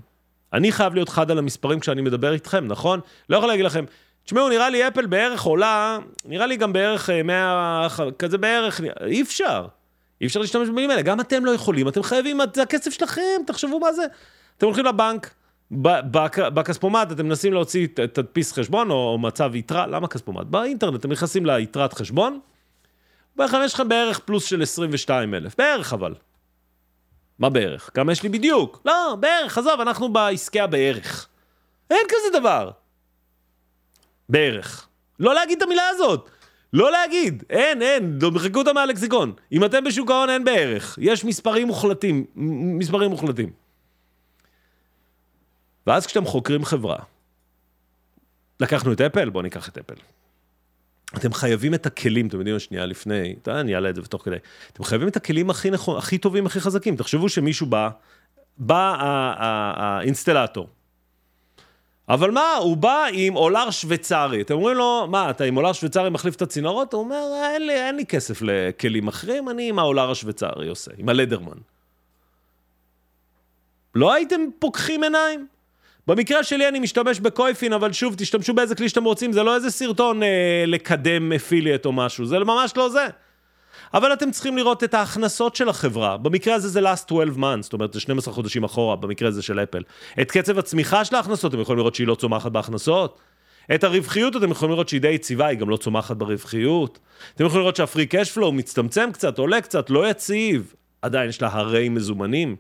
אני 0.54 0.72
חייב 0.72 0.94
להיות 0.94 1.10
חד 1.10 1.32
על 1.32 1.38
המספרים 1.38 1.80
כשאני 1.80 2.02
מדבר 2.02 2.34
איתכם, 2.34 2.68
נכון? 2.68 3.00
לא 3.30 3.38
יכול 3.38 3.50
להגיד 3.50 3.66
לכם, 3.66 3.86
תשמעו, 4.26 4.50
נראה 4.50 4.70
לי 4.70 4.88
אפל 4.88 5.06
בערך 5.06 5.42
עולה, 5.42 5.98
נראה 6.26 6.48
לי 6.48 6.58
גם 6.58 6.74
בערך 6.74 7.10
100, 7.24 7.88
אה, 8.00 8.12
כזה 8.20 8.38
בערך, 8.38 8.82
אי 9.06 9.22
אפשר. 9.22 9.68
אי 10.22 10.26
אפשר 10.26 10.40
להשתמש 10.40 10.70
במילים 10.70 10.90
האלה, 10.90 11.02
גם 11.02 11.20
אתם 11.20 11.46
לא 11.46 11.52
יכולים, 11.52 11.88
אתם 11.88 12.04
חייבים, 12.04 12.40
זה 12.54 12.62
הכסף 12.62 12.92
שלכם, 12.92 13.42
תחשבו 13.48 13.80
מה 13.80 13.94
זה. 13.94 14.06
אתם 14.58 14.66
הולכים 14.66 14.86
לבנק, 14.86 15.34
בכספומט 15.72 17.12
אתם 17.12 17.26
מנסים 17.26 17.54
להוציא 17.54 17.88
תדפיס 17.88 18.54
חשבון 18.54 18.92
או 18.92 19.18
מצב 19.18 19.56
יתרה, 19.56 19.88
למה 19.88 20.08
כספומט? 20.08 20.48
באינטרנט 20.48 21.00
אתם 21.00 21.12
נכנסים 21.12 21.46
ליתרת 21.46 21.94
חשבון, 21.94 22.40
בערך 23.36 23.54
יש 23.66 23.74
לכם 23.74 23.90
בערך 23.90 24.20
פלוס 24.20 24.46
של 24.46 24.62
22 24.62 25.34
אלף, 25.34 25.56
בערך 25.58 25.94
אבל. 25.94 26.14
מה 27.40 27.50
בערך? 27.50 27.90
כמה 27.94 28.12
יש 28.12 28.24
לי 28.24 28.30
בדיוק? 28.30 28.82
לא, 28.86 29.18
בערך, 29.20 29.58
עזוב, 29.58 29.82
אנחנו 29.82 30.14
בעסקי 30.14 30.60
הבערך. 30.60 31.28
אין 31.90 32.08
כזה 32.10 32.40
דבר. 32.40 32.72
בערך. 34.30 34.88
לא 35.20 35.34
להגיד 35.34 35.58
את 35.58 35.64
המילה 35.64 35.88
הזאת. 35.90 36.30
לא 36.74 36.92
להגיד, 36.92 37.44
אין, 37.50 37.82
אין, 37.82 38.20
מחקו 38.34 38.60
אותה 38.60 38.74
מהלקסיקון. 38.74 39.34
אם 39.52 39.66
אתם 39.66 39.84
בשוק 39.84 40.12
ההון 40.12 40.30
אין 40.30 40.44
בערך, 40.44 40.98
יש 41.02 41.26
מספרים 41.26 41.68
מוחלטים, 41.68 42.26
מספרים 42.80 43.10
מוחלטים. 43.10 43.65
ואז 45.88 46.06
כשאתם 46.06 46.26
חוקרים 46.26 46.66
חברה, 46.66 46.98
לקחנו 48.60 48.94
את 48.94 49.02
אפל, 49.02 49.30
בואו 49.30 49.44
ניקח 49.44 49.70
את 49.70 49.78
אפל. 49.78 49.96
אתם 51.18 51.34
חייבים 51.34 51.74
את 51.74 51.86
הכלים, 51.86 52.28
אתם 52.28 52.38
יודעים, 52.38 52.60
שנייה 52.60 52.86
לפני, 52.86 53.36
אני 53.48 53.76
אעלה 53.76 53.90
את 53.90 53.96
זה 53.96 54.02
בתוך 54.02 54.26
כדי, 54.26 54.36
אתם 54.74 54.84
חייבים 54.84 55.08
את 55.08 55.16
הכלים 55.16 55.50
הכי 55.50 55.70
נכון, 55.70 55.98
הכי 55.98 56.18
טובים, 56.18 56.46
הכי 56.46 56.60
חזקים. 56.60 56.96
תחשבו 56.96 57.30
שמישהו 57.30 57.68
בא, 57.68 57.90
בא 58.58 58.96
האינסטלטור, 59.76 60.68
אבל 62.10 62.32
מה, 62.32 62.54
הוא 62.54 62.78
בא 62.78 63.06
עם 63.14 63.36
אולר 63.36 63.72
שוויצרי, 63.72 64.42
אתם 64.42 64.54
אומרים 64.54 64.78
לו, 64.78 65.08
מה, 65.10 65.30
אתה 65.30 65.44
עם 65.44 65.58
אולר 65.58 65.74
שוויצרי 65.74 66.10
מחליף 66.10 66.36
את 66.36 66.42
הצינורות? 66.42 66.94
הוא 66.94 67.02
אומר, 67.02 67.26
אין 67.54 67.68
לי, 67.68 67.74
אין 67.74 67.96
לי 67.96 68.06
כסף 68.06 68.42
לכלים 68.42 69.08
אחרים, 69.08 69.50
אני 69.50 69.70
עם 69.70 69.80
האולר 69.80 70.12
השוויצרי 70.12 70.68
עושה, 70.68 70.92
עם 70.98 71.10
הלדרמן. 71.10 71.58
לא 73.96 74.14
הייתם 74.14 74.42
פוקחים 74.60 75.04
עיניים? 75.04 75.48
במקרה 76.08 76.44
שלי 76.44 76.68
אני 76.68 76.80
משתמש 76.80 77.20
בקויפין, 77.20 77.74
אבל 77.74 77.94
שוב, 77.94 78.16
תשתמשו 78.18 78.54
באיזה 78.54 78.76
כלי 78.76 78.90
שאתם 78.90 79.04
רוצים, 79.04 79.34
זה 79.34 79.44
לא 79.44 79.56
איזה 79.56 79.72
סרטון 79.72 80.24
אה, 80.24 80.64
לקדם 80.68 81.34
אפיליאט 81.34 81.86
או 81.86 81.92
משהו, 81.92 82.26
זה 82.26 82.40
ממש 82.40 82.78
לא 82.78 82.90
זה. 82.90 83.08
אבל 83.94 84.14
אתם 84.14 84.32
צריכים 84.32 84.58
לראות 84.58 84.84
את 84.84 84.94
ההכנסות 84.94 85.56
של 85.56 85.70
החברה. 85.70 86.18
במקרה 86.18 86.56
הזה 86.56 86.70
זה 86.70 86.80
last 86.80 87.08
12 87.08 87.36
months, 87.36 87.62
זאת 87.62 87.74
אומרת, 87.74 87.94
זה 87.94 88.00
12 88.00 88.34
חודשים 88.34 88.64
אחורה, 88.64 88.96
במקרה 88.96 89.28
הזה 89.28 89.42
של 89.42 89.60
אפל. 89.60 89.84
את 90.22 90.32
קצב 90.32 90.60
הצמיחה 90.60 91.06
של 91.06 91.16
ההכנסות, 91.16 91.54
אתם 91.54 91.62
יכולים 91.62 91.78
לראות 91.78 91.96
שהיא 91.96 92.08
לא 92.08 92.16
צומחת 92.16 92.52
בהכנסות. 92.52 93.20
את 93.76 93.84
הרווחיות 93.84 94.36
אתם 94.36 94.52
יכולים 94.52 94.72
לראות 94.72 94.90
שהיא 94.90 95.02
די 95.02 95.08
יציבה, 95.08 95.48
היא 95.48 95.60
גם 95.60 95.70
לא 95.70 95.78
צומחת 95.78 96.18
ברווחיות. 96.18 97.00
אתם 97.36 97.46
יכולים 97.46 97.62
לראות 97.62 97.76
שהפרי 97.76 98.06
קש 98.06 98.32
פלואו 98.32 98.52
מצטמצם 98.52 99.10
קצת, 99.14 99.38
עולה 99.38 99.62
קצת, 99.62 99.90
לא 99.90 100.10
יציב. 100.10 100.74
עדיין 101.02 101.30
יש 101.30 101.42
לה 101.42 101.50
הרי 101.52 101.90
מזומנים. 101.90 102.56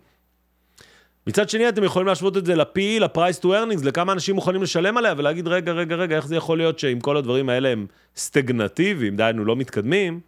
מצד 1.27 1.49
שני, 1.49 1.69
אתם 1.69 1.83
יכולים 1.83 2.07
להשוות 2.07 2.37
את 2.37 2.45
זה 2.45 2.55
ל-PE, 2.55 2.99
ל-Price 2.99 3.41
to 3.41 3.45
Earnings, 3.45 3.85
לכמה 3.85 4.13
אנשים 4.13 4.35
מוכנים 4.35 4.63
לשלם 4.63 4.97
עליה, 4.97 5.13
ולהגיד, 5.17 5.47
רגע, 5.47 5.71
רגע, 5.71 5.95
רגע, 5.95 6.15
איך 6.15 6.27
זה 6.27 6.35
יכול 6.35 6.57
להיות 6.57 6.79
שאם 6.79 6.99
כל 6.99 7.17
הדברים 7.17 7.49
האלה 7.49 7.69
הם 7.69 7.85
סטגנטיביים, 8.15 9.15
דהיינו 9.15 9.45
לא 9.45 9.55
מתקדמים, 9.55 10.19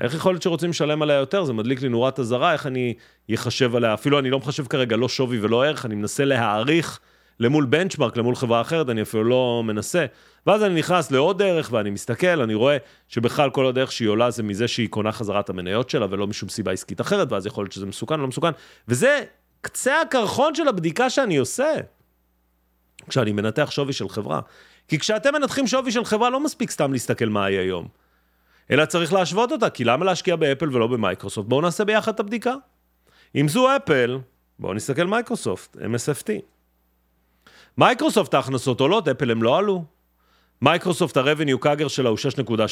איך 0.00 0.14
יכול 0.14 0.32
להיות 0.32 0.42
שרוצים 0.42 0.70
לשלם 0.70 1.02
עליה 1.02 1.16
יותר? 1.16 1.44
זה 1.44 1.52
מדליק 1.52 1.82
לי 1.82 1.88
נורת 1.88 2.18
אזהרה, 2.18 2.52
איך 2.52 2.66
אני 2.66 2.94
אחשב 3.34 3.76
עליה, 3.76 3.94
אפילו 3.94 4.18
אני 4.18 4.30
לא 4.30 4.38
מחשב 4.38 4.66
כרגע 4.66 4.96
לא 4.96 5.08
שווי 5.08 5.40
ולא 5.40 5.64
ערך, 5.64 5.86
אני 5.86 5.94
מנסה 5.94 6.24
להעריך 6.24 7.00
למול 7.40 7.64
בנצ'מרק, 7.64 8.16
למול 8.16 8.34
חברה 8.34 8.60
אחרת, 8.60 8.88
אני 8.88 9.02
אפילו 9.02 9.24
לא 9.24 9.62
מנסה. 9.64 10.06
ואז 10.46 10.62
אני 10.62 10.74
נכנס 10.74 11.10
לעוד 11.10 11.42
ערך 11.42 11.68
ואני 11.72 11.90
מסתכל, 11.90 12.40
אני 12.42 12.54
רואה 12.54 12.76
שבכלל 13.08 13.50
כל 13.50 13.64
עוד 13.64 13.78
ערך 13.78 13.92
שהיא 13.92 14.08
עולה 14.08 14.30
זה 14.30 14.42
מזה 14.42 14.68
שהיא 14.68 14.88
קונה 14.88 15.12
חזרה 15.12 15.40
את 15.40 15.50
המניות 15.50 15.90
שלה 15.90 16.06
ולא 16.10 16.26
משום 16.26 16.48
סיבה 16.48 16.72
עסקית 16.72 17.00
אחרת, 17.00 17.32
ואז 17.32 17.46
יכול 17.46 17.64
להיות 17.64 17.72
שזה 17.72 17.86
מסוכן, 17.86 18.20
לא 18.20 18.26
מסוכן. 18.26 18.50
וזה 18.88 19.24
קצה 19.60 20.00
הקרחון 20.00 20.54
של 20.54 20.68
הבדיקה 20.68 21.10
שאני 21.10 21.36
עושה. 21.36 21.74
כשאני 23.08 23.32
מנתח 23.32 23.70
שווי 23.70 23.92
של 23.92 24.08
חברה. 24.08 24.40
כי 24.88 24.98
כשאתם 24.98 25.34
מנתחים 25.34 25.66
שווי 25.66 25.92
של 25.92 26.04
חברה, 26.04 26.30
לא 26.30 26.40
מספיק 26.40 26.70
סתם 26.70 26.92
להסתכל 26.92 27.26
מה 27.26 27.44
היא 27.44 27.58
היום. 27.58 27.88
אלא 28.70 28.84
צריך 28.84 29.12
להשוות 29.12 29.52
אותה, 29.52 29.70
כי 29.70 29.84
למה 29.84 30.04
להשקיע 30.04 30.36
באפל 30.36 30.76
ולא 30.76 30.86
במייקרוסופט? 30.86 31.48
בואו 31.48 31.60
נעשה 31.60 31.84
ביחד 31.84 32.14
את 32.14 32.20
הבדיקה. 32.20 32.54
אם 33.34 33.48
זו 33.48 33.76
אפל, 33.76 34.18
בואו 34.58 34.74
נסתכל 34.74 35.04
מייקרוסופט, 35.04 35.76
MSFT. 35.76 36.30
מייקרוסופט 37.78 38.34
ההכנסות 38.34 38.80
עולות, 38.80 39.08
אפל 39.08 39.30
הם 39.30 39.42
לא 39.42 39.58
עלו. 39.58 39.84
מייקרוסופט 40.62 41.16
ה-revenue 41.16 41.58
CAGR 41.60 41.88
שלה 41.88 42.08
הוא 42.08 42.18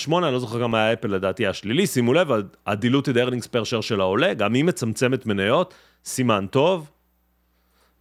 6.8, 0.09 0.19
אני 0.25 0.33
לא 0.33 0.39
זוכר 0.39 0.61
גם 0.61 0.71
מה 0.71 0.85
היה 0.85 0.93
אפל 0.93 1.09
לדעתי 1.09 1.47
השלילי, 1.47 1.87
שימו 1.87 2.15
לב, 2.15 2.31
ה-diluted 2.67 3.17
earnings 3.17 3.47
per 3.47 3.65
share 3.71 3.83
שלה 3.83 4.05
עולה, 4.05 4.35
גם 4.35 4.55
היא 4.55 4.65
מצמצמת 4.65 5.27
מניות, 5.27 5.75
סימן 6.07 6.47
טוב. 6.51 6.91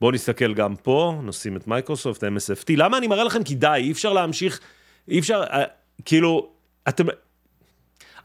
בואו 0.02 0.12
נסתכל 0.12 0.54
גם 0.54 0.76
פה, 0.76 1.20
נשים 1.24 1.58
את 1.58 1.68
מייקרוסופט, 1.68 2.24
MSFT. 2.24 2.74
למה 2.78 2.98
אני 2.98 3.08
מראה 3.08 3.24
לכם? 3.24 3.44
כי 3.44 3.56
די, 3.56 3.68
אי 3.76 3.92
אפשר 3.92 4.14
להמשיך, 4.14 4.60
אי 5.08 5.20
אפשר, 5.20 5.44
אה, 5.44 5.64
כאילו, 6.06 6.50
אתם, 6.90 7.06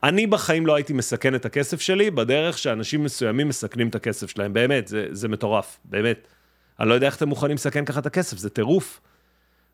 אני 0.03 0.27
בחיים 0.27 0.67
לא 0.67 0.75
הייתי 0.75 0.93
מסכן 0.93 1.35
את 1.35 1.45
הכסף 1.45 1.81
שלי 1.81 2.11
בדרך 2.11 2.59
שאנשים 2.59 3.05
מסוימים 3.05 3.49
מסכנים 3.49 3.89
את 3.89 3.95
הכסף 3.95 4.31
שלהם, 4.31 4.53
באמת, 4.53 4.89
זה, 4.89 5.07
זה 5.11 5.29
מטורף, 5.29 5.79
באמת. 5.85 6.29
אני 6.81 6.89
לא 6.89 6.95
יודע 6.95 7.07
איך 7.07 7.17
אתם 7.17 7.29
מוכנים 7.29 7.55
לסכן 7.55 7.85
ככה 7.85 8.01
את 8.01 8.07
הכסף, 8.07 8.37
זה 8.37 8.51
טירוף. 8.51 9.01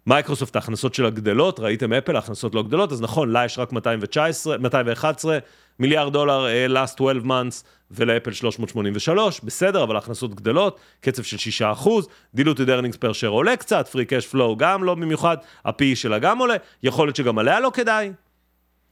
מייקרוסופט, 0.06 0.56
ההכנסות 0.56 0.94
שלה 0.94 1.10
גדלות, 1.10 1.60
ראיתם 1.60 1.92
אפל, 1.92 2.16
ההכנסות 2.16 2.54
לא 2.54 2.62
גדלות, 2.62 2.92
אז 2.92 3.00
נכון, 3.00 3.30
לה 3.30 3.44
יש 3.44 3.58
רק 3.58 3.72
219, 3.72 4.58
211 4.58 5.38
מיליארד 5.78 6.12
דולר 6.12 6.46
uh, 6.46 6.72
last 6.72 6.96
12 6.96 7.24
months, 7.24 7.64
ולאפל 7.90 8.32
383, 8.32 9.40
בסדר, 9.40 9.82
אבל 9.82 9.96
ההכנסות 9.96 10.34
גדלות, 10.34 10.80
קצב 11.00 11.22
של 11.22 11.36
6 11.36 11.62
אחוז, 11.62 12.08
diluted 12.36 12.68
earnings 12.68 12.96
per 12.96 13.22
share 13.22 13.26
עולה 13.26 13.56
קצת, 13.56 13.88
free 13.88 14.10
cash 14.10 14.34
flow 14.34 14.56
גם 14.56 14.84
לא 14.84 14.94
במיוחד, 14.94 15.36
ה-PE 15.64 15.94
שלה 15.94 16.18
גם 16.18 16.38
עולה, 16.38 16.54
יכול 16.82 17.06
להיות 17.06 17.16
שגם 17.16 17.38
עליה 17.38 17.60
לא 17.60 17.70
כדאי, 17.74 18.12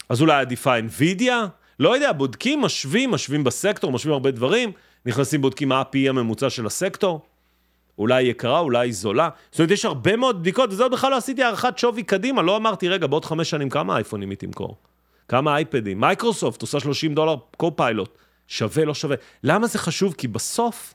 אז 0.08 0.20
אולי 0.20 0.40
עדיפה 0.40 0.78
NVIDIA? 0.78 1.32
לא 1.78 1.94
יודע, 1.94 2.12
בודקים, 2.12 2.60
משווים, 2.60 3.10
משווים 3.10 3.44
בסקטור, 3.44 3.92
משווים 3.92 4.12
הרבה 4.12 4.30
דברים, 4.30 4.72
נכנסים, 5.06 5.40
בודקים 5.40 5.68
מה 5.68 5.80
ה-PE 5.80 6.08
הממוצע 6.08 6.50
של 6.50 6.66
הסקטור. 6.66 7.20
אולי 7.98 8.22
יקרה, 8.22 8.58
אולי 8.58 8.92
זולה. 8.92 9.28
זאת 9.50 9.58
אומרת, 9.58 9.70
יש 9.70 9.84
הרבה 9.84 10.16
מאוד 10.16 10.40
בדיקות, 10.40 10.70
וזה 10.72 10.82
עוד 10.82 10.92
בכלל 10.92 11.10
לא 11.10 11.16
עשיתי 11.16 11.42
הערכת 11.42 11.78
שווי 11.78 12.02
קדימה, 12.02 12.42
לא 12.42 12.56
אמרתי, 12.56 12.88
רגע, 12.88 13.06
בעוד 13.06 13.24
חמש 13.24 13.50
שנים 13.50 13.70
כמה 13.70 13.96
אייפונים 13.96 14.30
היא 14.30 14.38
תמכור? 14.38 14.76
כמה 15.28 15.56
אייפדים? 15.56 16.00
מייקרוסופט 16.00 16.62
עושה 16.62 16.80
30 16.80 17.14
דולר 17.14 17.36
Copilot. 17.56 18.18
שווה, 18.46 18.84
לא 18.84 18.94
שווה. 18.94 19.16
למה 19.42 19.66
זה 19.66 19.78
חשוב? 19.78 20.14
כי 20.18 20.28
בסוף, 20.28 20.94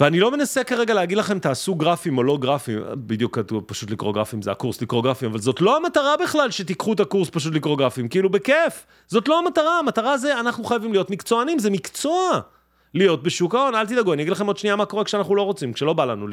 ואני 0.00 0.20
לא 0.20 0.30
מנסה 0.30 0.64
כרגע 0.64 0.94
להגיד 0.94 1.18
לכם 1.18 1.38
תעשו 1.38 1.74
גרפים 1.74 2.18
או 2.18 2.22
לא 2.22 2.38
גרפים, 2.38 2.78
בדיוק 2.94 3.38
כתוב 3.38 3.64
פשוט 3.66 3.90
לקרוא 3.90 4.14
גרפים, 4.14 4.42
זה 4.42 4.50
הקורס 4.50 4.82
לקרוא 4.82 5.02
גרפים, 5.02 5.30
אבל 5.30 5.38
זאת 5.38 5.60
לא 5.60 5.76
המטרה 5.76 6.14
בכלל 6.22 6.50
שתיקחו 6.50 6.92
את 6.92 7.00
הקורס 7.00 7.30
פשוט 7.30 7.54
לקרוא 7.54 7.78
גרפים, 7.78 8.08
כאילו 8.08 8.28
בכיף, 8.28 8.86
זאת 9.06 9.28
לא 9.28 9.38
המטרה, 9.38 9.78
המטרה 9.78 10.18
זה 10.18 10.40
אנחנו 10.40 10.64
חייבים 10.64 10.92
להיות 10.92 11.10
מקצוענים, 11.10 11.58
זה 11.58 11.70
מקצוע. 11.70 12.40
להיות 12.94 13.22
בשוק 13.22 13.54
ההון, 13.54 13.74
אל 13.74 13.86
תדאגו, 13.86 14.12
אני 14.12 14.22
אגיד 14.22 14.32
לכם 14.32 14.46
עוד 14.46 14.56
שנייה 14.56 14.76
מה 14.76 14.84
קורה 14.84 15.04
כשאנחנו 15.04 15.34
לא 15.34 15.42
רוצים, 15.42 15.72
כשלא 15.72 15.92
בא 15.92 16.04
לנו 16.04 16.26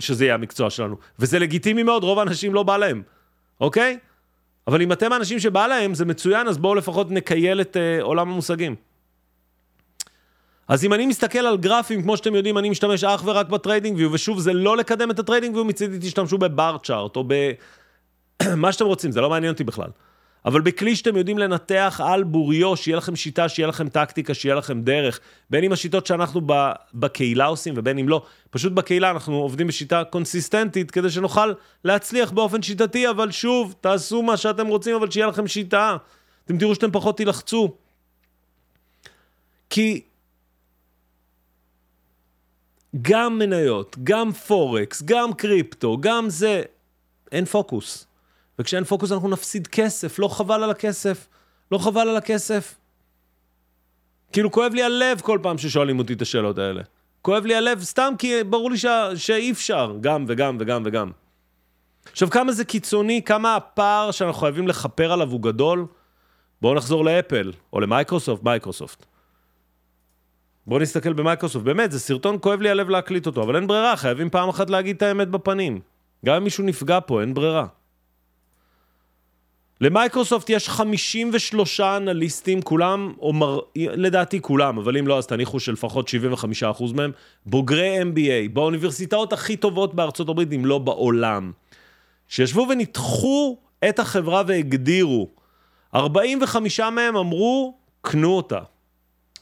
שזה 0.00 0.24
יהיה 0.24 0.34
המקצוע 0.34 0.70
שלנו. 0.70 0.96
וזה 1.18 1.38
לגיטימי 1.38 1.82
מאוד, 1.82 2.04
רוב 2.04 2.18
האנשים 2.18 2.54
לא 2.54 2.62
בא 2.62 2.76
להם, 2.76 3.02
אוקיי? 3.60 3.98
אבל 4.66 4.82
אם 4.82 4.92
אתם 4.92 5.12
האנשים 5.12 5.40
שבא 5.40 5.66
להם, 5.66 5.94
זה 5.94 6.04
מצוין, 6.04 6.48
אז 6.48 6.58
בואו 6.58 6.74
לפחות 6.74 7.10
נכייל 7.10 7.60
את 7.60 7.76
uh, 7.76 8.02
עולם 8.02 8.30
המושגים. 8.30 8.74
אז 10.68 10.84
אם 10.84 10.94
אני 10.94 11.06
מסתכל 11.06 11.38
על 11.38 11.56
גרפים, 11.56 12.02
כמו 12.02 12.16
שאתם 12.16 12.34
יודעים, 12.34 12.58
אני 12.58 12.70
משתמש 12.70 13.04
אך 13.04 13.22
ורק 13.24 13.48
ב 13.48 13.96
TradingView, 13.96 14.12
ושוב, 14.12 14.40
זה 14.40 14.52
לא 14.52 14.76
לקדם 14.76 15.10
את 15.10 15.18
ה 15.18 15.54
TradingView, 15.54 15.64
מצידי 15.64 15.98
תשתמשו 16.00 16.38
ב 16.38 16.76
Barchart, 16.82 17.16
או 17.16 17.24
במה 17.24 18.72
שאתם 18.72 18.84
רוצים, 18.84 19.12
זה 19.12 19.20
לא 19.20 19.30
מעניין 19.30 19.52
אותי 19.52 19.64
בכלל. 19.64 19.90
אבל 20.48 20.60
בכלי 20.60 20.96
שאתם 20.96 21.16
יודעים 21.16 21.38
לנתח 21.38 22.00
על 22.04 22.24
בוריו, 22.24 22.76
שיהיה 22.76 22.96
לכם 22.96 23.16
שיטה, 23.16 23.48
שיהיה 23.48 23.68
לכם 23.68 23.88
טקטיקה, 23.88 24.34
שיהיה 24.34 24.54
לכם 24.54 24.82
דרך, 24.82 25.20
בין 25.50 25.64
אם 25.64 25.72
השיטות 25.72 26.06
שאנחנו 26.06 26.40
בקהילה 26.94 27.46
עושים 27.46 27.74
ובין 27.76 27.98
אם 27.98 28.08
לא, 28.08 28.22
פשוט 28.50 28.72
בקהילה 28.72 29.10
אנחנו 29.10 29.34
עובדים 29.34 29.66
בשיטה 29.66 30.04
קונסיסטנטית 30.04 30.90
כדי 30.90 31.10
שנוכל 31.10 31.52
להצליח 31.84 32.30
באופן 32.30 32.62
שיטתי, 32.62 33.10
אבל 33.10 33.30
שוב, 33.30 33.74
תעשו 33.80 34.22
מה 34.22 34.36
שאתם 34.36 34.66
רוצים, 34.66 34.96
אבל 34.96 35.10
שיהיה 35.10 35.26
לכם 35.26 35.46
שיטה. 35.46 35.96
אתם 36.44 36.58
תראו 36.58 36.74
שאתם 36.74 36.90
פחות 36.90 37.16
תילחצו. 37.16 37.74
כי 39.70 40.00
גם 43.02 43.38
מניות, 43.38 43.96
גם 44.04 44.32
פורקס, 44.32 45.02
גם 45.02 45.32
קריפטו, 45.32 45.98
גם 46.00 46.30
זה, 46.30 46.62
אין 47.32 47.44
פוקוס. 47.44 48.07
וכשאין 48.58 48.84
פוקוס 48.84 49.12
אנחנו 49.12 49.28
נפסיד 49.28 49.66
כסף, 49.66 50.18
לא 50.18 50.28
חבל 50.28 50.62
על 50.62 50.70
הכסף, 50.70 51.28
לא 51.72 51.78
חבל 51.78 52.08
על 52.08 52.16
הכסף. 52.16 52.74
כאילו 54.32 54.52
כואב 54.52 54.74
לי 54.74 54.82
הלב 54.82 55.20
כל 55.20 55.38
פעם 55.42 55.58
ששואלים 55.58 55.98
אותי 55.98 56.12
את 56.12 56.22
השאלות 56.22 56.58
האלה. 56.58 56.82
כואב 57.22 57.46
לי 57.46 57.54
הלב 57.54 57.82
סתם 57.82 58.14
כי 58.18 58.44
ברור 58.44 58.70
לי 58.70 58.78
ש... 58.78 58.86
שאי 59.14 59.50
אפשר, 59.50 59.96
גם 60.00 60.24
וגם 60.28 60.56
וגם 60.60 60.82
וגם. 60.86 61.10
עכשיו, 62.12 62.30
כמה 62.30 62.52
זה 62.52 62.64
קיצוני, 62.64 63.22
כמה 63.22 63.56
הפער 63.56 64.10
שאנחנו 64.10 64.40
חייבים 64.40 64.68
לכפר 64.68 65.12
עליו 65.12 65.30
הוא 65.30 65.40
גדול? 65.40 65.86
בואו 66.62 66.74
נחזור 66.74 67.04
לאפל, 67.04 67.52
או 67.72 67.80
למייקרוסופט, 67.80 68.42
מייקרוסופט. 68.42 69.06
בואו 70.66 70.80
נסתכל 70.80 71.12
במייקרוסופט, 71.12 71.64
באמת, 71.64 71.92
זה 71.92 72.00
סרטון 72.00 72.36
כואב 72.40 72.60
לי 72.60 72.70
הלב 72.70 72.88
להקליט 72.88 73.26
אותו, 73.26 73.42
אבל 73.42 73.56
אין 73.56 73.66
ברירה, 73.66 73.96
חייבים 73.96 74.30
פעם 74.30 74.48
אחת 74.48 74.70
להגיד 74.70 74.96
את 74.96 75.02
האמת 75.02 75.28
בפנים. 75.28 75.80
גם 76.26 76.34
אם 76.36 76.44
מישהו 76.44 76.64
נפגע 76.64 76.98
פה, 77.06 77.20
אין 77.20 77.34
ברירה. 77.34 77.66
למייקרוסופט 79.80 80.50
יש 80.50 80.68
53 80.68 81.80
אנליסטים, 81.80 82.62
כולם, 82.62 83.12
או 83.20 83.32
מר... 83.32 83.58
לדעתי 83.76 84.40
כולם, 84.40 84.78
אבל 84.78 84.96
אם 84.96 85.06
לא, 85.06 85.18
אז 85.18 85.26
תניחו 85.26 85.60
שלפחות 85.60 86.08
75% 86.08 86.94
מהם, 86.94 87.12
בוגרי 87.46 88.02
MBA, 88.02 88.52
באוניברסיטאות 88.52 89.32
הכי 89.32 89.56
טובות 89.56 89.94
בארצות 89.94 90.28
הברית, 90.28 90.52
אם 90.52 90.66
לא 90.66 90.78
בעולם, 90.78 91.52
שישבו 92.28 92.66
וניתחו 92.70 93.58
את 93.88 93.98
החברה 93.98 94.42
והגדירו. 94.46 95.28
45 95.94 96.80
מהם 96.80 97.16
אמרו, 97.16 97.74
קנו 98.02 98.36
אותה. 98.36 98.60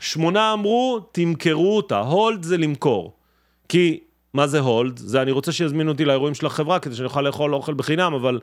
שמונה 0.01 0.53
אמרו, 0.53 1.01
תמכרו 1.13 1.77
אותה. 1.77 1.99
הולד 1.99 2.43
זה 2.43 2.57
למכור. 2.57 3.17
כי, 3.69 4.01
מה 4.35 4.47
זה 4.47 4.61
הולד? 4.61 4.97
זה 4.97 5.23
אני 5.23 5.31
רוצה 5.31 5.53
שיזמינו 5.53 5.93
אותי 5.93 6.05
לאירועים 6.05 6.35
של 6.35 6.47
החברה 6.47 6.79
כדי 6.79 6.95
שאני 6.95 7.07
אוכל 7.07 7.23
לאכול 7.23 7.55
אוכל 7.55 7.75
בחינם, 7.75 8.15
אבל 8.15 8.41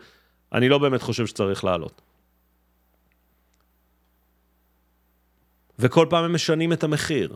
אני 0.53 0.69
לא 0.69 0.77
באמת 0.77 1.01
חושב 1.01 1.25
שצריך 1.25 1.63
לעלות. 1.63 2.01
וכל 5.79 6.07
פעם 6.10 6.24
הם 6.24 6.36
משנים 6.36 6.74
את 6.74 6.83
המחיר. 6.83 7.36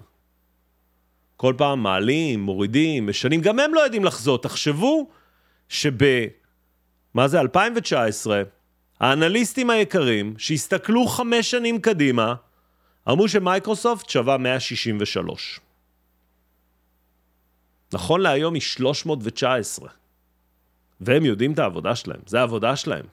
כל 1.38 1.54
פעם 1.58 1.84
מעלים, 1.84 2.40
מורידים, 2.40 3.08
משנים, 3.08 3.42
גם 3.42 3.60
הם 3.60 3.74
לא 3.74 3.80
יודעים 3.80 4.06
לחזות. 4.06 4.44
תחשבו 4.44 5.10
שב... 5.70 5.92
מה 7.14 7.28
זה? 7.28 7.40
2019, 7.40 8.44
האנליסטים 9.00 9.70
היקרים, 9.70 10.34
שהסתכלו 10.38 11.08
חמש 11.08 11.52
שנים 11.52 11.82
קדימה, 11.82 12.36
אמרו 13.10 13.30
שמייקרוסופט 13.30 14.10
שווה 14.10 14.38
163. 14.38 15.60
נכון 17.94 18.22
להיום 18.22 18.54
היא 18.54 18.62
319. 18.62 19.90
והם 21.02 21.26
יודעים 21.26 21.54
את 21.54 21.60
העבודה 21.60 21.96
שלהם, 21.96 22.20
זה 22.26 22.40
העבודה 22.40 22.76
שלהם. 22.76 23.06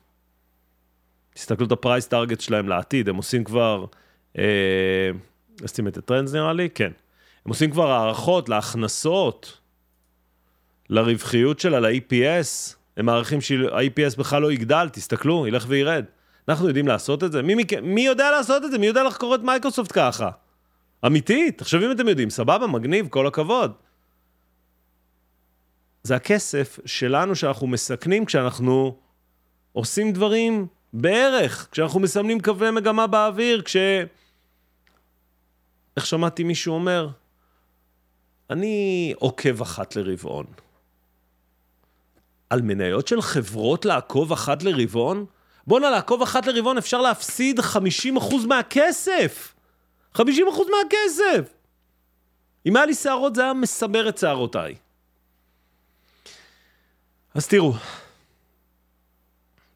תסתכלו 1.35 1.67
את 1.67 1.73
ה 1.73 1.78
price 1.78 2.07
target 2.07 2.41
שלהם 2.41 2.69
לעתיד, 2.69 3.09
הם 3.09 3.17
עושים 3.17 3.45
כבר, 3.45 3.85
אה, 4.39 5.11
את 5.89 5.97
ה 5.97 6.02
trends 6.02 6.33
נראה 6.33 6.53
לי? 6.53 6.69
כן. 6.71 6.93
הם 7.45 7.49
עושים 7.49 7.71
כבר 7.71 7.91
הערכות 7.91 8.49
להכנסות, 8.49 9.61
לרווחיות 10.91 11.61
שלה, 11.61 11.81
ל-EPS, 11.81 12.77
הם 12.97 13.07
מעריכים 13.07 13.41
שה-EPS 13.41 14.19
בכלל 14.19 14.43
לא 14.43 14.53
יגדל, 14.53 14.89
תסתכלו, 14.93 15.47
ילך 15.47 15.65
וירד. 15.69 16.05
אנחנו 16.49 16.69
יודעים 16.69 16.89
לעשות 16.89 17.25
את 17.25 17.33
זה? 17.33 17.43
מי, 17.43 17.55
מי, 17.55 17.65
מי 17.83 18.07
יודע 18.07 18.31
לעשות 18.31 18.65
את 18.65 18.71
זה? 18.71 18.79
מי 18.79 18.87
יודע 18.87 19.03
לחקור 19.05 19.35
את 19.35 19.41
מייקרוסופט 19.41 19.93
ככה? 19.95 20.31
אמיתית, 21.07 21.61
עכשיו 21.61 21.85
אם 21.87 21.93
אתם 21.93 22.09
יודעים, 22.09 22.31
סבבה, 22.31 22.67
מגניב, 22.67 23.09
כל 23.09 23.27
הכבוד. 23.27 23.73
זה 26.05 26.17
הכסף 26.17 26.79
שלנו 26.87 27.37
שאנחנו 27.37 27.67
מסכנים 27.67 28.25
כשאנחנו 28.25 28.97
עושים 29.73 30.13
דברים 30.13 30.67
בערך, 30.93 31.69
כשאנחנו 31.71 32.01
מסמנים 32.01 32.41
קווי 32.41 32.71
מגמה 32.71 33.07
באוויר, 33.07 33.63
כש... 33.63 33.77
איך 35.97 36.07
שמעתי 36.07 36.45
מישהו 36.45 36.75
אומר? 36.75 37.09
אני 38.51 39.15
עוקב 39.19 39.63
אחת 39.63 39.97
לרבעון. 39.97 40.47
על 42.51 42.63
מניות 42.63 43.09
של 43.09 43.23
חברות 43.23 43.85
לעקוב 43.85 44.33
אחת 44.33 44.63
לרבעון? 44.63 45.27
בואנה, 45.67 45.91
לעקוב 45.91 46.23
אחת 46.23 46.47
לרבעון 46.47 46.79
אפשר 46.79 47.01
להפסיד 47.01 47.61
50% 47.61 47.65
מהכסף! 48.49 49.55
50% 50.17 50.21
מהכסף! 50.21 51.55
אם 52.67 52.77
היה 52.77 52.87
לי 52.87 52.95
שערות 52.95 53.35
זה 53.35 53.43
היה 53.43 53.53
מסמר 53.53 54.09
את 54.09 54.19
שערותיי. 54.19 54.75
אז 57.35 57.49
תראו, 57.49 57.73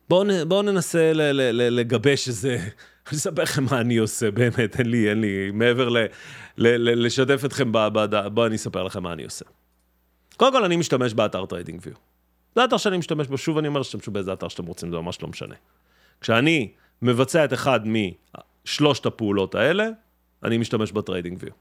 בואו 0.09 0.25
בוא 0.49 0.63
ננסה 0.63 1.13
ל, 1.13 1.23
ל, 1.23 1.41
ל, 1.41 1.81
לגבש 1.81 2.29
איזה... 2.29 2.59
אני 3.09 3.17
אספר 3.17 3.43
לכם 3.43 3.65
מה 3.65 3.81
אני 3.81 3.97
עושה, 3.97 4.31
באמת, 4.31 4.79
אין 4.79 4.91
לי, 4.91 5.11
אין 5.11 5.21
לי, 5.21 5.51
מעבר 5.51 5.89
ל, 5.89 5.99
ל, 5.99 6.07
ל, 6.57 7.07
לשתף 7.07 7.45
אתכם, 7.45 7.73
בואו 7.73 8.47
אני 8.47 8.57
אספר 8.57 8.83
לכם 8.83 9.03
מה 9.03 9.13
אני 9.13 9.25
עושה. 9.25 9.45
קודם 10.37 10.53
כל, 10.53 10.65
אני 10.65 10.77
משתמש 10.77 11.15
באתר 11.15 11.47
TradingView. 11.47 11.95
זה 12.55 12.65
אתר 12.65 12.77
שאני 12.77 12.99
משתמש 12.99 13.27
בו, 13.27 13.39
שוב 13.39 13.59
אני 13.59 13.69
אומר, 13.69 13.83
שתמשו 13.83 14.11
באיזה 14.11 14.33
אתר 14.33 14.49
שאתם 14.49 14.67
רוצים, 14.67 14.91
זה 14.91 14.97
ממש 14.97 15.23
לא 15.23 15.29
משנה. 15.29 15.55
כשאני 16.21 16.73
מבצע 17.03 17.45
את 17.45 17.53
אחד 17.53 17.81
משלושת 18.65 19.07
הפעולות 19.07 19.55
האלה, 19.55 19.89
אני 20.43 20.59
משתמש 20.59 20.93
ב 20.93 21.39
TradingView. 21.41 21.53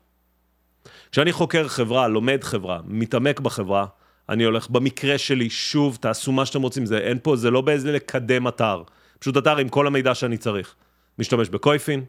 כשאני 1.12 1.32
חוקר 1.32 1.68
חברה, 1.68 2.08
לומד 2.08 2.44
חברה, 2.44 2.80
מתעמק 2.86 3.40
בחברה, 3.40 3.86
אני 4.30 4.44
הולך, 4.44 4.70
במקרה 4.70 5.18
שלי, 5.18 5.50
שוב, 5.50 5.98
תעשו 6.02 6.32
מה 6.32 6.46
שאתם 6.46 6.62
רוצים, 6.62 6.86
זה 6.86 6.98
אין 6.98 7.18
פה, 7.24 7.36
זה 7.36 7.52
לא 7.52 7.62
באיזה 7.62 7.92
לקדם 7.92 8.48
אתר. 8.48 8.84
פשוט 9.20 9.38
אתר 9.38 9.58
עם 9.58 9.70
כל 9.70 9.88
המידע 9.88 10.16
שאני 10.16 10.38
צריך. 10.38 10.76
משתמש 11.20 11.50
ב 11.50 11.57
Koyfin, 11.57 12.06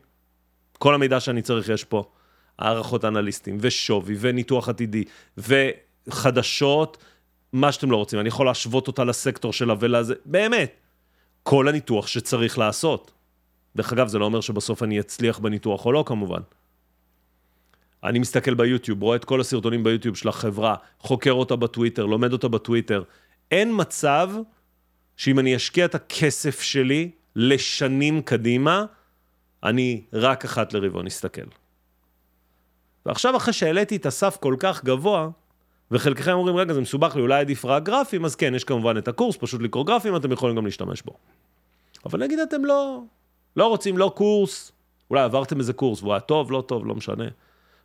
כל 0.79 0.95
המידע 0.95 1.21
שאני 1.21 1.43
צריך 1.43 1.69
יש 1.69 1.85
פה. 1.85 2.05
הערכות 2.59 3.05
אנליסטים, 3.05 3.59
ושווי, 3.61 4.17
וניתוח 4.21 4.69
עתידי, 4.69 5.05
וחדשות, 5.39 6.99
מה 7.53 7.73
שאתם 7.73 7.91
לא 7.91 7.97
רוצים. 7.97 8.21
אני 8.21 8.29
יכול 8.29 8.47
להשוות 8.47 8.87
אותה 8.87 9.05
לסקטור 9.05 9.53
שלה 9.53 9.75
ולזה, 9.81 10.15
באמת. 10.25 10.73
כל 11.43 11.69
הניתוח 11.69 12.07
שצריך 12.07 12.59
לעשות. 12.59 13.13
דרך 13.77 13.93
אגב, 13.93 14.09
זה 14.09 14.19
לא 14.19 14.25
אומר 14.25 14.41
שבסוף 14.41 14.83
אני 14.83 15.01
אצליח 15.01 15.39
בניתוח 15.39 15.87
או 15.87 15.93
לא, 15.93 16.05
כמובן. 16.07 16.41
אני 18.05 18.19
מסתכל 18.19 18.55
ביוטיוב, 18.55 19.03
רואה 19.03 19.17
את 19.17 19.25
כל 19.25 19.41
הסרטונים 19.41 19.85
ביוטיוב 19.85 20.17
של 20.17 20.29
החברה, 20.29 20.75
חוקר 21.01 21.33
אותה 21.33 21.57
בטוויטר, 21.57 22.07
לומד 22.07 22.33
אותה 22.33 22.49
בטוויטר. 22.49 23.03
אין 23.51 23.73
מצב 23.75 24.31
שאם 25.17 25.39
אני 25.39 25.57
אשקיע 25.57 25.85
את 25.85 25.95
הכסף 25.95 26.61
שלי 26.61 27.11
לשנים 27.37 28.23
קדימה, 28.23 28.85
אני 29.63 30.03
רק 30.13 30.45
אחת 30.45 30.73
לרבעון 30.73 31.07
אסתכל. 31.07 31.43
ועכשיו, 33.07 33.37
אחרי 33.37 33.53
שהעליתי 33.53 33.97
את 33.97 34.07
הסף 34.07 34.37
כל 34.41 34.57
כך 34.59 34.85
גבוה, 34.85 35.29
וחלקכם 35.91 36.33
אומרים, 36.33 36.57
רגע, 36.57 36.75
זה 36.75 36.81
מסובך 36.81 37.17
לי, 37.17 37.23
אולי 37.23 37.41
עדיף 37.41 37.65
רק 37.65 37.83
גרפים, 37.83 38.25
אז 38.25 38.35
כן, 38.35 38.55
יש 38.55 38.65
כמובן 38.65 38.99
את 38.99 39.09
הקורס, 39.09 39.37
פשוט 39.37 39.63
לקרוא 39.63 39.87
גרפים, 39.87 40.17
אתם 40.17 40.33
יכולים 40.33 40.57
גם 40.57 40.65
להשתמש 40.65 41.03
בו. 41.03 41.13
אבל 42.07 42.21
נגיד 42.21 42.39
אתם 42.39 42.65
לא, 42.65 43.03
לא 43.57 43.67
רוצים 43.67 43.99
לא 43.99 44.13
קורס, 44.17 44.73
אולי 45.11 45.23
עברתם 45.23 45.59
איזה 45.59 45.73
קורס 45.73 46.03
והוא 46.03 46.13
היה 46.13 46.21
טוב, 46.21 46.53
לא 46.53 46.65
טוב, 46.67 46.87
לא 46.87 46.95
משנה. 46.95 47.25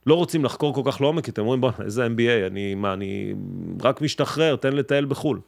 לא 0.05 0.15
רוצים 0.15 0.45
לחקור 0.45 0.73
כל 0.73 0.91
כך 0.91 1.01
לעומק, 1.01 1.25
כי 1.25 1.31
אתם 1.31 1.41
אומרים, 1.41 1.61
בוא, 1.61 1.71
איזה 1.83 2.05
MBA, 2.05 2.47
אני, 2.47 2.75
מה, 2.75 2.93
אני 2.93 3.33
רק 3.81 4.01
משתחרר, 4.01 4.55
תן 4.55 4.73
לטייל 4.73 5.05
בחו"ל. 5.05 5.39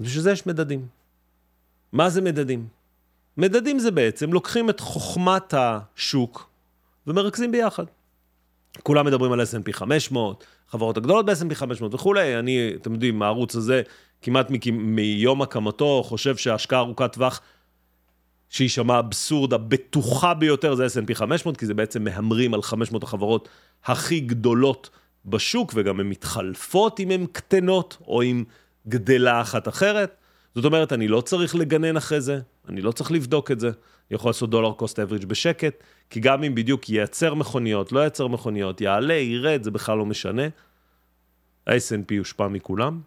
אז 0.00 0.06
בשביל 0.06 0.22
זה 0.22 0.32
יש 0.32 0.46
מדדים. 0.46 0.86
מה 1.92 2.10
זה 2.10 2.20
מדדים? 2.20 2.66
מדדים 3.36 3.78
זה 3.78 3.90
בעצם, 3.90 4.32
לוקחים 4.32 4.70
את 4.70 4.80
חוכמת 4.80 5.54
השוק 5.56 6.50
ומרכזים 7.06 7.52
ביחד. 7.52 7.84
כולם 8.82 9.06
מדברים 9.06 9.32
על 9.32 9.40
S&P 9.40 9.72
500, 9.72 10.44
חברות 10.68 10.96
הגדולות 10.96 11.26
ב-S&P 11.26 11.54
500 11.54 11.94
וכולי. 11.94 12.38
אני, 12.38 12.72
אתם 12.74 12.92
יודעים, 12.92 13.22
הערוץ 13.22 13.56
הזה, 13.56 13.82
כמעט 14.22 14.50
מיום 14.72 15.42
הקמתו, 15.42 16.02
חושב 16.02 16.36
שהשקעה 16.36 16.80
ארוכת 16.80 17.12
טווח 17.12 17.40
שהיא 18.54 18.68
שמה 18.68 18.98
אבסורד 18.98 19.52
הבטוחה 19.52 20.34
ביותר 20.34 20.74
זה 20.74 20.86
S&P 20.86 21.14
500, 21.14 21.56
כי 21.56 21.66
זה 21.66 21.74
בעצם 21.74 22.04
מהמרים 22.04 22.54
על 22.54 22.62
500 22.62 23.02
החברות 23.02 23.48
הכי 23.84 24.20
גדולות 24.20 24.90
בשוק, 25.26 25.72
וגם 25.74 26.00
הן 26.00 26.06
מתחלפות 26.06 27.00
אם 27.00 27.10
הן 27.10 27.26
קטנות, 27.32 27.96
או 28.06 28.22
אם 28.22 28.44
גדלה 28.88 29.40
אחת 29.40 29.68
אחרת. 29.68 30.16
זאת 30.54 30.64
אומרת, 30.64 30.92
אני 30.92 31.08
לא 31.08 31.20
צריך 31.20 31.56
לגנן 31.56 31.96
אחרי 31.96 32.20
זה, 32.20 32.40
אני 32.68 32.80
לא 32.80 32.92
צריך 32.92 33.12
לבדוק 33.12 33.50
את 33.50 33.60
זה. 33.60 33.66
אני 33.68 34.14
יכול 34.14 34.28
לעשות 34.28 34.50
דולר 34.50 34.72
קוסט 34.72 34.98
אבריג' 34.98 35.24
בשקט, 35.24 35.82
כי 36.10 36.20
גם 36.20 36.44
אם 36.44 36.54
בדיוק 36.54 36.90
ייצר 36.90 37.34
מכוניות, 37.34 37.92
לא 37.92 38.00
ייצר 38.00 38.26
מכוניות, 38.26 38.80
יעלה, 38.80 39.14
ירד, 39.14 39.62
זה 39.62 39.70
בכלל 39.70 39.98
לא 39.98 40.06
משנה. 40.06 40.46
ה-S&P 41.66 42.14
יושפע 42.14 42.48
מכולם. 42.48 43.00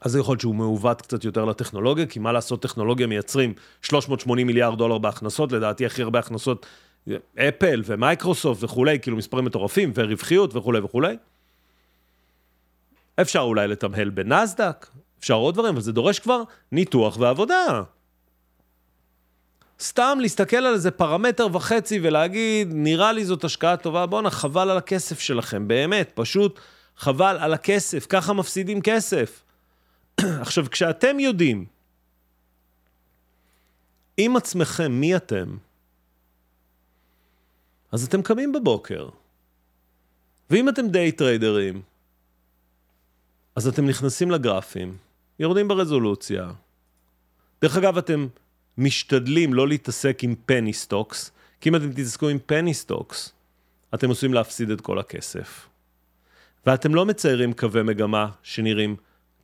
אז 0.00 0.16
יכול 0.16 0.32
להיות 0.32 0.40
שהוא 0.40 0.54
מעוות 0.54 1.02
קצת 1.02 1.24
יותר 1.24 1.44
לטכנולוגיה, 1.44 2.06
כי 2.06 2.18
מה 2.18 2.32
לעשות, 2.32 2.62
טכנולוגיה 2.62 3.06
מייצרים 3.06 3.54
380 3.82 4.46
מיליארד 4.46 4.78
דולר 4.78 4.98
בהכנסות, 4.98 5.52
לדעתי 5.52 5.86
הכי 5.86 6.02
הרבה 6.02 6.18
הכנסות 6.18 6.66
אפל 7.38 7.82
ומייקרוסופט 7.84 8.64
וכולי, 8.64 9.00
כאילו 9.00 9.16
מספרים 9.16 9.44
מטורפים, 9.44 9.92
ורווחיות 9.94 10.56
וכולי 10.56 10.80
וכולי. 10.80 11.16
אפשר 13.20 13.40
אולי 13.40 13.68
לתמהל 13.68 14.10
בנסדק, 14.10 14.86
אפשר 15.20 15.34
עוד 15.34 15.54
דברים, 15.54 15.72
אבל 15.74 15.80
זה 15.80 15.92
דורש 15.92 16.18
כבר 16.18 16.42
ניתוח 16.72 17.16
ועבודה. 17.20 17.82
סתם 19.80 20.18
להסתכל 20.20 20.56
על 20.56 20.74
איזה 20.74 20.90
פרמטר 20.90 21.46
וחצי 21.52 22.00
ולהגיד, 22.02 22.68
נראה 22.72 23.12
לי 23.12 23.24
זאת 23.24 23.44
השקעה 23.44 23.76
טובה, 23.76 24.06
בואנה, 24.06 24.30
חבל 24.30 24.70
על 24.70 24.76
הכסף 24.76 25.20
שלכם, 25.20 25.68
באמת, 25.68 26.10
פשוט 26.14 26.60
חבל 26.96 27.36
על 27.40 27.54
הכסף, 27.54 28.06
ככה 28.08 28.32
מפסידים 28.32 28.80
כסף. 28.82 29.42
עכשיו, 30.42 30.70
כשאתם 30.70 31.20
יודעים 31.20 31.64
עם 34.16 34.36
עצמכם 34.36 34.92
מי 34.92 35.16
אתם, 35.16 35.56
אז 37.92 38.04
אתם 38.04 38.22
קמים 38.22 38.52
בבוקר. 38.52 39.08
ואם 40.50 40.68
אתם 40.68 40.88
day 40.88 41.12
טריידרים, 41.12 41.82
אז 43.56 43.68
אתם 43.68 43.86
נכנסים 43.86 44.30
לגרפים, 44.30 44.96
יורדים 45.38 45.68
ברזולוציה. 45.68 46.50
דרך 47.62 47.76
אגב, 47.76 47.98
אתם 47.98 48.26
משתדלים 48.78 49.54
לא 49.54 49.68
להתעסק 49.68 50.24
עם 50.24 50.34
penny 50.46 50.72
stocks, 50.72 51.30
כי 51.60 51.68
אם 51.68 51.76
אתם 51.76 51.92
תתעסקו 51.92 52.28
עם 52.28 52.38
penny 52.46 52.74
stocks, 52.74 53.32
אתם 53.94 54.08
עושים 54.08 54.34
להפסיד 54.34 54.70
את 54.70 54.80
כל 54.80 54.98
הכסף. 54.98 55.68
ואתם 56.66 56.94
לא 56.94 57.06
מציירים 57.06 57.52
קווי 57.52 57.82
מגמה 57.82 58.30
שנראים 58.42 58.96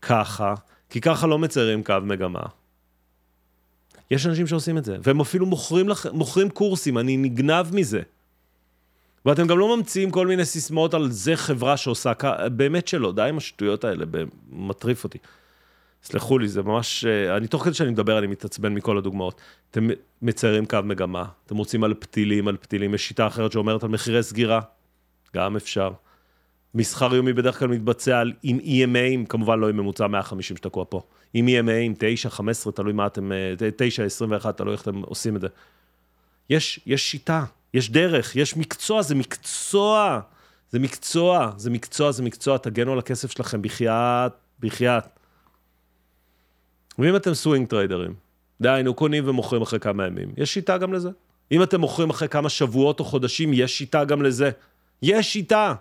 ככה, 0.02 0.54
כי 0.90 1.00
ככה 1.00 1.26
לא 1.26 1.38
מציירים 1.38 1.84
קו 1.84 1.94
מגמה. 2.02 2.42
יש 4.10 4.26
אנשים 4.26 4.46
שעושים 4.46 4.78
את 4.78 4.84
זה, 4.84 4.96
והם 5.02 5.20
אפילו 5.20 5.46
מוכרים, 5.46 5.88
לח... 5.88 6.06
מוכרים 6.06 6.50
קורסים, 6.50 6.98
אני 6.98 7.16
נגנב 7.16 7.66
מזה. 7.72 8.00
ואתם 9.24 9.46
גם 9.46 9.58
לא 9.58 9.76
ממציאים 9.76 10.10
כל 10.10 10.26
מיני 10.26 10.44
סיסמאות 10.44 10.94
על 10.94 11.10
זה 11.10 11.36
חברה 11.36 11.76
שעושה, 11.76 12.12
באמת 12.52 12.88
שלא, 12.88 13.12
די 13.12 13.28
עם 13.28 13.36
השטויות 13.36 13.84
האלה, 13.84 14.04
מטריף 14.50 15.04
אותי. 15.04 15.18
סלחו 16.02 16.38
לי, 16.38 16.48
זה 16.48 16.62
ממש, 16.62 17.04
אה, 17.04 17.36
אני 17.36 17.46
תוך 17.46 17.64
כדי 17.64 17.74
שאני 17.74 17.90
מדבר, 17.90 18.18
אני 18.18 18.26
מתעצבן 18.26 18.74
מכל 18.74 18.98
הדוגמאות. 18.98 19.40
אתם 19.70 19.88
מציירים 20.22 20.66
קו 20.66 20.78
מגמה, 20.84 21.24
אתם 21.46 21.56
רוצים 21.56 21.84
על 21.84 21.94
פתילים, 21.94 22.48
על 22.48 22.56
פתילים, 22.56 22.94
יש 22.94 23.08
שיטה 23.08 23.26
אחרת 23.26 23.52
שאומרת 23.52 23.82
על 23.82 23.88
מחירי 23.88 24.22
סגירה, 24.22 24.60
גם 25.34 25.56
אפשר. 25.56 25.90
מסחר 26.76 27.14
יומי 27.14 27.32
בדרך 27.32 27.58
כלל 27.58 27.68
מתבצע 27.68 28.22
עם 28.42 28.58
EMA, 28.58 29.26
כמובן 29.28 29.58
לא 29.60 29.68
עם 29.68 29.76
ממוצע 29.76 30.06
150 30.06 30.56
שתקוע 30.56 30.84
פה. 30.88 31.02
עם 31.34 31.48
EMA, 31.48 31.70
עם 31.70 31.94
9, 31.98 32.30
15, 32.30 32.72
תלוי 32.72 32.92
מה 32.92 33.06
אתם, 33.06 33.30
9, 33.76 34.02
אה, 34.02 34.06
21, 34.06 34.56
תלוי 34.56 34.72
איך 34.72 34.82
אתם 34.82 35.02
עושים 35.02 35.36
את 35.36 35.40
זה. 35.40 35.48
יש, 36.50 36.80
יש 36.86 37.10
שיטה, 37.10 37.44
יש 37.74 37.90
דרך, 37.90 38.36
יש 38.36 38.56
מקצוע, 38.56 39.02
זה 39.02 39.14
מקצוע. 39.14 40.20
זה 40.70 40.78
מקצוע, 40.78 41.50
זה 41.56 41.70
מקצוע, 41.70 42.12
זה 42.12 42.22
מקצוע, 42.22 42.58
תגנו 42.58 42.92
על 42.92 42.98
הכסף 42.98 43.30
שלכם, 43.30 43.62
בחייאת, 43.62 44.32
בחייאת. 44.60 45.04
ואם 46.98 47.16
אתם 47.16 47.34
סווינג 47.34 47.68
טריידרים, 47.68 48.14
דהיינו, 48.60 48.94
קונים 48.94 49.28
ומוכרים 49.28 49.62
אחרי 49.62 49.80
כמה 49.80 50.06
ימים, 50.06 50.28
יש 50.36 50.54
שיטה 50.54 50.78
גם 50.78 50.92
לזה. 50.92 51.10
אם 51.52 51.62
אתם 51.62 51.80
מוכרים 51.80 52.10
אחרי 52.10 52.28
כמה 52.28 52.48
שבועות 52.48 53.00
או 53.00 53.04
חודשים, 53.04 53.52
יש 53.52 53.78
שיטה 53.78 54.04
גם 54.04 54.22
לזה. 54.22 54.50
יש 55.02 55.32
שיטה. 55.32 55.74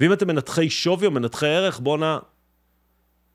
ואם 0.00 0.12
אתם 0.12 0.26
מנתחי 0.26 0.70
שווי 0.70 1.06
או 1.06 1.10
מנתחי 1.10 1.46
ערך, 1.46 1.80
בואנה, 1.80 2.18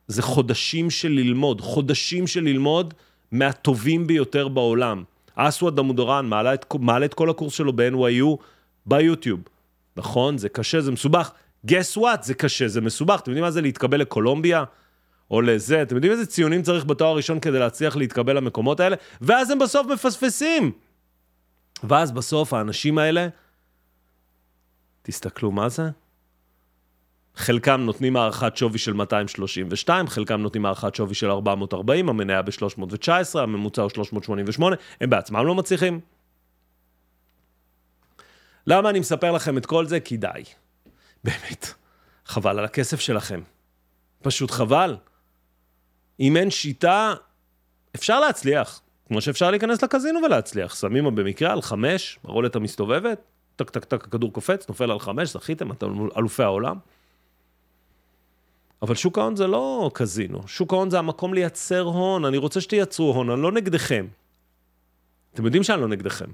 זה 0.07 0.21
חודשים 0.21 0.89
של 0.89 1.09
ללמוד, 1.09 1.61
חודשים 1.61 2.27
של 2.27 2.43
ללמוד 2.43 2.93
מהטובים 3.31 4.07
ביותר 4.07 4.47
בעולם. 4.47 5.03
אסוואת' 5.35 5.79
דמודרן 5.79 6.25
מעלה 6.25 6.53
את, 6.53 6.65
מעלה 6.79 7.05
את 7.05 7.13
כל 7.13 7.29
הקורס 7.29 7.53
שלו 7.53 7.73
ב-NYU 7.73 8.37
ביוטיוב. 8.85 9.39
נכון, 9.97 10.37
זה 10.37 10.49
קשה, 10.49 10.81
זה 10.81 10.91
מסובך. 10.91 11.31
guess 11.67 11.97
what, 11.97 12.21
זה 12.21 12.33
קשה, 12.33 12.67
זה 12.67 12.81
מסובך. 12.81 13.19
אתם 13.19 13.31
יודעים 13.31 13.43
מה 13.43 13.51
זה 13.51 13.61
להתקבל 13.61 13.99
לקולומביה? 13.99 14.63
או 15.31 15.41
לזה, 15.41 15.81
אתם 15.81 15.95
יודעים 15.95 16.13
איזה 16.13 16.25
ציונים 16.25 16.61
צריך 16.61 16.85
בתואר 16.85 17.09
הראשון 17.09 17.39
כדי 17.39 17.59
להצליח 17.59 17.95
להתקבל 17.95 18.37
למקומות 18.37 18.79
האלה? 18.79 18.95
ואז 19.21 19.51
הם 19.51 19.59
בסוף 19.59 19.87
מפספסים. 19.87 20.71
ואז 21.83 22.11
בסוף 22.11 22.53
האנשים 22.53 22.97
האלה, 22.97 23.27
תסתכלו 25.01 25.51
מה 25.51 25.69
זה? 25.69 25.89
חלקם 27.35 27.81
נותנים 27.81 28.17
הערכת 28.17 28.57
שווי 28.57 28.77
של 28.77 28.93
232, 28.93 30.07
חלקם 30.07 30.41
נותנים 30.41 30.65
הערכת 30.65 30.95
שווי 30.95 31.15
של 31.15 31.29
440, 31.29 32.09
המניה 32.09 32.41
ב-319, 32.41 33.39
הממוצע 33.39 33.81
הוא 33.81 33.89
388, 33.89 34.75
הם 35.01 35.09
בעצמם 35.09 35.45
לא 35.45 35.55
מצליחים. 35.55 35.99
למה 38.67 38.89
אני 38.89 38.99
מספר 38.99 39.31
לכם 39.31 39.57
את 39.57 39.65
כל 39.65 39.85
זה? 39.85 39.99
כי 39.99 40.17
די. 40.17 40.43
באמת, 41.23 41.73
חבל 42.25 42.59
על 42.59 42.65
הכסף 42.65 42.99
שלכם. 42.99 43.41
פשוט 44.21 44.51
חבל. 44.51 44.97
אם 46.19 46.37
אין 46.37 46.51
שיטה, 46.51 47.13
אפשר 47.95 48.19
להצליח. 48.19 48.81
כמו 49.07 49.21
שאפשר 49.21 49.51
להיכנס 49.51 49.83
לקזינו 49.83 50.19
ולהצליח. 50.25 50.75
שמים 50.75 51.15
במקרה 51.15 51.51
על 51.51 51.61
חמש, 51.61 52.19
הרולת 52.23 52.55
המסתובבת, 52.55 53.21
טק 53.55 53.69
טק 53.69 53.85
טק, 53.85 54.03
הכדור 54.03 54.33
קופץ, 54.33 54.69
נופל 54.69 54.91
על 54.91 54.99
חמש, 54.99 55.29
זכיתם, 55.29 55.71
אתם 55.71 56.07
אלופי 56.17 56.43
העולם. 56.43 56.77
אבל 58.85 58.95
שוק 58.95 59.17
ההון 59.17 59.35
זה 59.35 59.47
לא 59.47 59.91
קזינו, 59.93 60.47
שוק 60.47 60.73
ההון 60.73 60.89
זה 60.89 60.99
המקום 60.99 61.33
לייצר 61.33 61.81
הון, 61.81 62.25
אני 62.25 62.37
רוצה 62.37 62.61
שתייצרו 62.61 63.13
הון, 63.13 63.29
אני 63.29 63.41
לא 63.41 63.51
נגדכם. 63.51 64.07
אתם 65.33 65.45
יודעים 65.45 65.63
שאני 65.63 65.81
לא 65.81 65.87
נגדכם. 65.87 66.25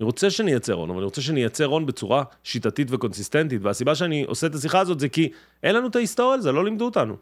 אני 0.00 0.04
רוצה 0.04 0.30
שנייצר 0.30 0.72
הון, 0.72 0.90
אבל 0.90 0.98
אני 0.98 1.04
רוצה 1.04 1.20
שנייצר 1.20 1.64
הון 1.64 1.86
בצורה 1.86 2.24
שיטתית 2.42 2.88
וקונסיסטנטית, 2.90 3.62
והסיבה 3.62 3.94
שאני 3.94 4.24
עושה 4.24 4.46
את 4.46 4.54
השיחה 4.54 4.80
הזאת 4.80 5.00
זה 5.00 5.08
כי 5.08 5.28
אין 5.62 5.74
לנו 5.74 5.88
את 5.88 5.96
ההיסטוריה 5.96 6.36
לזה, 6.36 6.52
לא 6.52 6.64
לימדו 6.64 6.84
אותנו. 6.84 7.16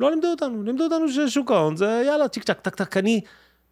לא 0.00 0.10
לימדו 0.10 0.28
אותנו, 0.28 0.62
לימדו 0.62 0.84
אותנו 0.84 1.08
ששוק 1.08 1.50
ההון 1.50 1.76
זה 1.76 2.02
יאללה, 2.06 2.28
צ'יק 2.28 2.44
צ'אק, 2.44 2.60
טק 2.60 2.74
טק, 2.74 2.96
אני 2.96 3.20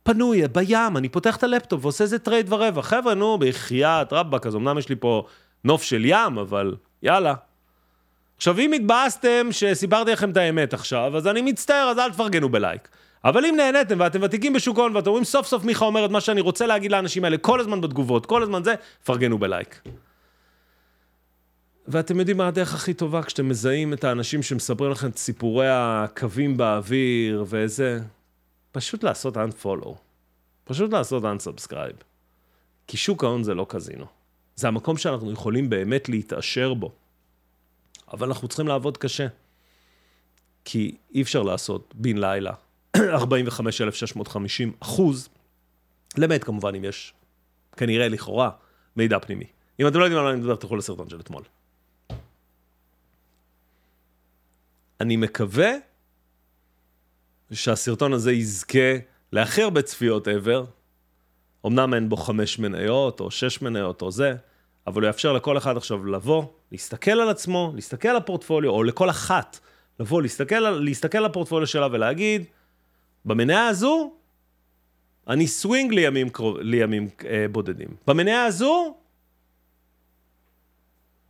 פנוי, 0.03 0.49
בים, 0.49 0.97
אני 0.97 1.09
פותח 1.09 1.37
את 1.37 1.43
הלפטופ 1.43 1.85
ועושה 1.85 2.05
איזה 2.05 2.19
trade 2.19 2.53
ורבע. 2.53 2.83
חבר'ה, 2.83 3.15
נו, 3.15 3.39
בחייאת 3.39 4.13
רבאק, 4.13 4.47
אז 4.47 4.57
אמנם 4.57 4.79
יש 4.79 4.89
לי 4.89 4.97
פה 4.97 5.25
נוף 5.65 5.83
של 5.83 6.03
ים, 6.05 6.39
אבל 6.39 6.77
יאללה, 7.03 7.35
עכשיו, 8.41 8.59
אם 8.59 8.73
התבאסתם 8.73 9.49
שסיפרתי 9.51 10.13
לכם 10.13 10.31
את 10.31 10.37
האמת 10.37 10.75
עכשיו, 10.75 11.17
אז 11.17 11.27
אני 11.27 11.43
מצטער, 11.43 11.89
אז 11.91 11.99
אל 11.99 12.11
תפרגנו 12.11 12.49
בלייק. 12.49 12.89
אבל 13.25 13.47
אם 13.47 13.55
נהניתם 13.57 14.01
ואתם 14.01 14.23
ותיקים 14.23 14.53
בשוק 14.53 14.79
ההון 14.79 14.97
ואתם 14.97 15.07
אומרים 15.07 15.25
סוף 15.25 15.47
סוף 15.47 15.65
מיכה 15.65 15.85
אומר 15.85 16.05
את 16.05 16.11
מה 16.11 16.21
שאני 16.21 16.41
רוצה 16.41 16.67
להגיד 16.67 16.93
לאנשים 16.93 17.25
האלה 17.25 17.39
כל 17.39 17.61
הזמן 17.61 17.81
בתגובות, 17.81 18.27
כל 18.27 18.43
הזמן 18.43 18.65
זה, 18.65 18.75
פרגנו 19.05 19.39
בלייק. 19.39 19.83
ואתם 21.89 22.19
יודעים 22.19 22.37
מה 22.37 22.49
הדרך 22.49 22.75
הכי 22.75 22.95
טובה 22.95 23.23
כשאתם 23.23 23.49
מזהים 23.49 23.93
את 23.93 24.05
האנשים 24.05 24.43
שמספרים 24.43 24.91
לכם 24.91 25.09
את 25.09 25.19
סיפורי 25.19 25.69
הקווים 25.71 26.57
באוויר 26.57 27.45
וזה? 27.47 28.01
פשוט 28.73 29.05
לעשות 29.05 29.37
unfollow. 29.37 29.95
פשוט 30.65 30.93
לעשות 30.93 31.23
unsubscribe. 31.23 32.05
כי 32.87 32.97
שוק 32.97 33.25
ההון 33.25 33.43
זה 33.43 33.55
לא 33.55 33.67
קזינו. 33.69 34.07
זה 34.57 34.69
המקום 34.69 34.97
שאנחנו 34.97 35.33
יכולים 35.33 35.71
באמת 35.71 36.09
להתעשר 36.09 36.75
בו. 36.75 37.00
אבל 38.13 38.29
אנחנו 38.29 38.49
צריכים 38.49 38.69
לעבוד 38.69 38.97
קשה. 38.97 39.27
כי 40.65 40.97
אי 41.15 41.23
אפשר 41.23 41.43
לעשות 41.43 41.95
בן 41.97 42.19
לילה 42.19 42.53
45,650 42.97 44.73
אחוז, 44.81 45.29
למעט 46.19 46.45
כמובן 46.45 46.75
אם 46.75 46.85
יש, 46.85 47.15
כנראה 47.77 48.09
לכאורה, 48.09 48.51
מידע 48.97 49.19
פנימי. 49.19 49.45
אם 49.81 49.87
אתם 49.87 49.99
לא 49.99 50.05
יודעים 50.05 50.19
על 50.19 50.25
מה 50.25 50.33
אני 50.33 50.41
מדבר, 50.41 50.57
תלכו 50.57 50.77
לסרטון 50.77 51.09
של 51.09 51.21
אתמול. 51.21 51.43
אני 55.01 55.17
מקווה 55.17 55.71
שהסרטון 57.53 58.13
הזה 58.13 58.33
יזכה 58.33 58.97
להכי 59.33 59.63
הרבה 59.63 59.83
צפיות 59.83 60.29
ever. 60.29 60.67
אמנם 61.67 61.95
אין 61.95 62.09
בו 62.09 62.17
חמש 62.17 62.59
מניות 62.59 63.21
או 63.21 63.31
שש 63.31 63.63
מניות 63.63 64.03
או 64.03 64.11
זה, 64.11 64.35
אבל 64.91 65.03
הוא 65.03 65.07
יאפשר 65.07 65.33
לכל 65.33 65.59
אחד 65.59 65.77
עכשיו 65.77 66.07
לבוא, 66.07 66.45
להסתכל 66.73 67.11
על 67.11 67.29
עצמו, 67.29 67.73
להסתכל 67.75 68.09
על 68.09 68.17
הפורטפוליו, 68.17 68.71
או 68.71 68.83
לכל 68.83 69.11
אחת, 69.11 69.59
לבוא, 70.01 70.23
להסתכל, 70.23 70.61
להסתכל 70.61 71.19
על 71.19 71.25
הפורטפוליו 71.25 71.67
שלה 71.67 71.89
ולהגיד, 71.91 72.45
במניה 73.25 73.67
הזו, 73.67 74.13
אני 75.29 75.47
סווינג 75.47 75.93
לימים, 75.93 76.29
לימים 76.61 77.09
אה, 77.25 77.47
בודדים. 77.53 77.89
במניה 78.07 78.45
הזו, 78.45 78.95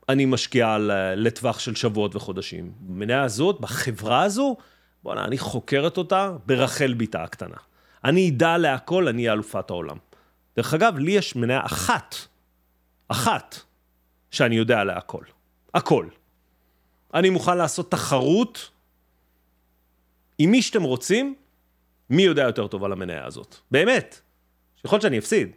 אני 0.08 0.24
משקיע 0.24 0.76
לטווח 1.16 1.58
של 1.58 1.74
שבועות 1.74 2.16
וחודשים. 2.16 2.72
במניה 2.80 3.22
הזאת, 3.22 3.60
בחברה 3.60 4.22
הזו, 4.22 4.56
בוא'נה, 5.02 5.24
אני 5.24 5.38
חוקרת 5.38 5.96
אותה 5.96 6.32
ברחל 6.46 6.94
ביתה 6.94 7.22
הקטנה. 7.22 7.56
אני 8.04 8.30
אדע 8.30 8.58
להכל, 8.58 9.08
אני 9.08 9.22
אהיה 9.22 9.32
אלופת 9.32 9.70
העולם. 9.70 9.96
דרך 10.56 10.74
אגב, 10.74 10.98
לי 10.98 11.12
יש 11.12 11.36
מניה 11.36 11.60
אחת 11.64 12.14
אחת 13.10 13.60
שאני 14.30 14.56
יודע 14.56 14.80
עליה 14.80 14.96
הכל. 14.96 15.24
הכל. 15.74 16.06
אני 17.14 17.30
מוכן 17.30 17.58
לעשות 17.58 17.90
תחרות 17.90 18.70
עם 20.38 20.50
מי 20.50 20.62
שאתם 20.62 20.82
רוצים, 20.82 21.34
מי 22.10 22.22
יודע 22.22 22.42
יותר 22.42 22.66
טוב 22.66 22.84
על 22.84 22.92
המניה 22.92 23.26
הזאת. 23.26 23.56
באמת. 23.70 24.20
יכול 24.84 24.96
להיות 24.96 25.02
שאני 25.02 25.18
אפסיד, 25.18 25.50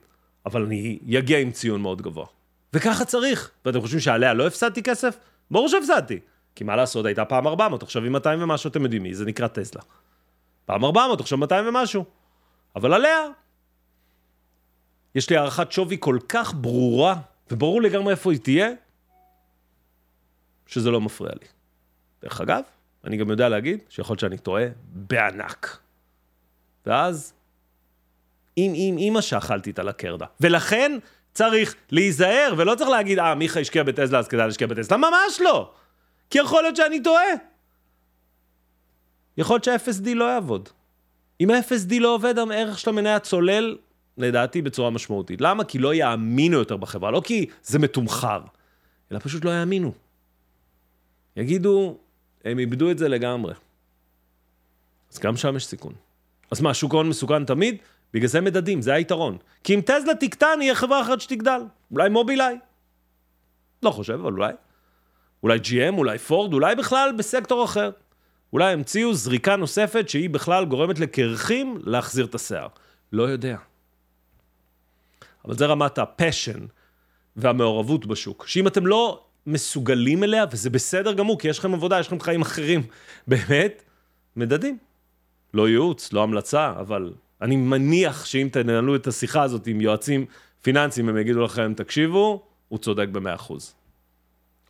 אבל 0.46 0.66
אני 0.66 1.00
אגיע 1.20 1.40
עם 1.40 1.52
ציון 1.52 1.82
מאוד 1.82 2.02
גבוה. 2.02 2.26
וככה 2.74 3.06
צריך. 3.06 3.52
ואתם 3.66 3.82
חושבים 3.82 4.00
שעליה 4.00 4.34
לא 4.34 4.48
הפסדתי 4.48 4.84
כסף? 4.84 5.18
ברור 5.52 5.70
שהפסדתי. 5.70 6.20
כי 6.56 6.64
מה 6.64 6.76
לעשות, 6.76 7.06
הייתה 7.06 7.26
פעם 7.26 7.48
400, 7.48 7.84
עכשיו 7.84 8.04
היא 8.04 8.12
200 8.12 8.42
ומשהו, 8.42 8.70
אתם 8.70 8.84
יודעים 8.84 9.04
מי, 9.04 9.14
זה 9.14 9.26
נקרא 9.26 9.48
טסלה. 9.48 9.82
פעם 10.66 10.86
400, 10.86 11.20
עכשיו 11.20 11.38
200 11.38 11.68
ומשהו. 11.68 12.06
אבל 12.76 12.94
עליה, 12.94 13.28
יש 15.16 15.30
לי 15.30 15.38
הערכת 15.38 15.72
שווי 15.72 15.98
כל 16.00 16.20
כך 16.30 16.54
ברורה, 16.54 17.16
וברור 17.52 17.82
לגמרי 17.82 18.12
איפה 18.12 18.32
היא 18.32 18.40
תהיה, 18.40 18.70
שזה 20.68 20.92
לא 20.92 21.02
מפריע 21.02 21.32
לי. 21.42 21.48
דרך 22.22 22.42
אגב, 22.42 22.64
אני 23.04 23.18
גם 23.18 23.30
יודע 23.30 23.50
להגיד 23.50 23.80
שיכול 23.90 24.14
להיות 24.14 24.20
שאני 24.20 24.38
טועה 24.38 24.66
בענק. 24.86 25.78
ואז, 26.86 27.34
עם 28.56 28.72
עם 28.76 28.98
אימא 28.98 29.22
שאכלתי 29.22 29.72
את 29.72 29.80
הלקרדה. 29.80 30.26
ולכן 30.40 30.98
צריך 31.34 31.76
להיזהר, 31.92 32.54
ולא 32.58 32.76
צריך 32.76 32.90
להגיד, 32.90 33.20
אה, 33.20 33.36
מיכה 33.36 33.60
השקיע 33.60 33.84
בטסלה, 33.84 34.20
אז 34.20 34.28
כדאי 34.28 34.46
להשקיע 34.48 34.68
בטסלה. 34.68 34.98
ממש 34.98 35.42
לא! 35.42 35.74
כי 36.30 36.40
יכול 36.40 36.62
להיות 36.62 36.76
שאני 36.76 37.04
טועה. 37.04 37.24
יכול 39.38 39.54
להיות 39.54 39.64
שה-FSD 39.64 40.16
לא 40.16 40.26
יעבוד. 40.26 40.70
אם 41.42 41.50
ה-FSD 41.50 42.00
לא 42.00 42.16
עובד, 42.16 42.40
הערך 42.40 42.80
של 42.80 42.90
המניה 42.90 43.20
צולל, 43.20 43.78
לדעתי, 44.18 44.62
בצורה 44.62 44.90
משמעותית. 44.90 45.42
למה? 45.42 45.64
כי 45.64 45.80
לא 45.80 45.94
יאמינו 45.94 46.58
יותר 46.58 46.78
בחברה. 46.78 47.12
לא 47.12 47.22
כי 47.26 47.46
זה 47.64 47.80
מתומחר, 47.80 48.42
אלא 49.12 49.20
פשוט 49.20 49.46
לא 49.46 49.60
יאמינו. 49.60 49.94
יגידו, 51.38 51.98
הם 52.46 52.60
איבדו 52.60 52.92
את 52.92 52.98
זה 52.98 53.08
לגמרי. 53.08 53.54
אז 55.14 55.20
גם 55.20 55.38
שם 55.38 55.56
יש 55.56 55.66
סיכון. 55.66 55.94
אז 56.52 56.62
מה, 56.62 56.74
שוק 56.74 56.94
ההון 56.94 57.10
מסוכן 57.10 57.46
תמיד? 57.46 57.78
בגלל 58.14 58.28
זה 58.28 58.42
מדדים, 58.42 58.82
זה 58.82 58.94
היתרון. 58.94 59.38
כי 59.64 59.76
אם 59.76 59.82
טזלה 59.82 60.16
תקטן, 60.20 60.60
יהיה 60.62 60.76
חברה 60.76 61.02
אחרת 61.02 61.22
שתגדל. 61.22 61.62
אולי 61.92 62.10
מובילאיי. 62.10 62.58
לא 63.84 63.92
חושב, 63.92 64.14
אבל 64.14 64.32
אולי. 64.32 64.54
אולי 65.44 65.60
GM, 65.60 65.98
אולי 65.98 66.18
פורד, 66.18 66.54
אולי 66.54 66.76
בכלל 66.76 67.12
בסקטור 67.18 67.66
אחר. 67.66 67.92
אולי 68.54 68.74
המציאו 68.74 69.14
זריקה 69.14 69.56
נוספת 69.56 70.10
שהיא 70.10 70.30
בכלל 70.30 70.66
גורמת 70.66 71.00
לקרחים 71.00 71.78
להחזיר 71.84 72.26
את 72.26 72.36
השיער. 72.36 72.68
לא 73.12 73.24
יודע. 73.24 73.58
אבל 75.46 75.58
זה 75.58 75.66
רמת 75.66 75.98
הפשן 75.98 76.60
והמעורבות 77.36 78.06
בשוק. 78.06 78.48
שאם 78.48 78.68
אתם 78.68 78.88
לא 78.88 79.24
מסוגלים 79.48 80.24
אליה, 80.24 80.46
וזה 80.52 80.70
בסדר 80.70 81.14
גמור, 81.14 81.40
כי 81.40 81.48
יש 81.48 81.60
לכם 81.60 81.74
עבודה, 81.74 82.00
יש 82.00 82.08
לכם 82.08 82.20
חיים 82.20 82.42
אחרים, 82.42 82.84
באמת, 83.28 83.84
מדדים. 84.36 84.78
לא 85.54 85.70
ייעוץ, 85.70 86.14
לא 86.14 86.24
המלצה, 86.24 86.74
אבל 86.80 87.14
אני 87.42 87.56
מניח 87.56 88.26
שאם 88.26 88.50
תנהלו 88.52 88.96
את 88.96 89.08
השיחה 89.08 89.44
הזאת 89.44 89.68
עם 89.68 89.82
יועצים 89.82 90.26
פיננסיים, 90.62 91.10
הם 91.10 91.18
יגידו 91.18 91.44
לכם, 91.44 91.74
תקשיבו, 91.74 92.44
הוא 92.70 92.80
צודק 92.80 93.08
במאה 93.12 93.36
אחוז. 93.36 93.74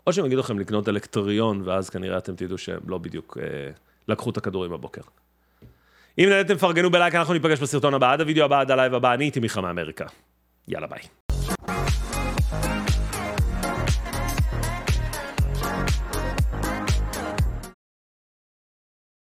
או 0.08 0.14
שהם 0.14 0.26
יגידו 0.26 0.42
לכם 0.42 0.60
לקנות 0.60 0.90
אלקטריון, 0.90 1.62
ואז 1.66 1.90
כנראה 1.90 2.18
אתם 2.18 2.36
תדעו 2.36 2.58
שהם 2.58 2.80
לא 2.88 2.98
בדיוק 2.98 3.38
אה, 3.42 3.72
לקחו 4.08 4.30
את 4.30 4.38
הכדורים 4.38 4.72
בבוקר. 4.72 5.02
אם 6.18 6.26
נהנתם, 6.30 6.58
פרגנו 6.58 6.92
בלייק, 6.92 7.16
אנחנו 7.16 7.34
ניפגש 7.34 7.60
בסרטון 7.60 7.94
הבא, 7.94 8.14
עד 8.14 8.22
הוידאו 8.22 8.46
הבא, 8.46 8.60
עד 8.60 8.72
הלייב 8.72 8.94
הבא, 8.94 9.14
אני 9.14 9.24
הייתי 9.24 9.40
מיכה 9.40 9.62
מאמריקה. 9.62 10.06
יאללה 10.68 10.88
ביי. 10.88 11.23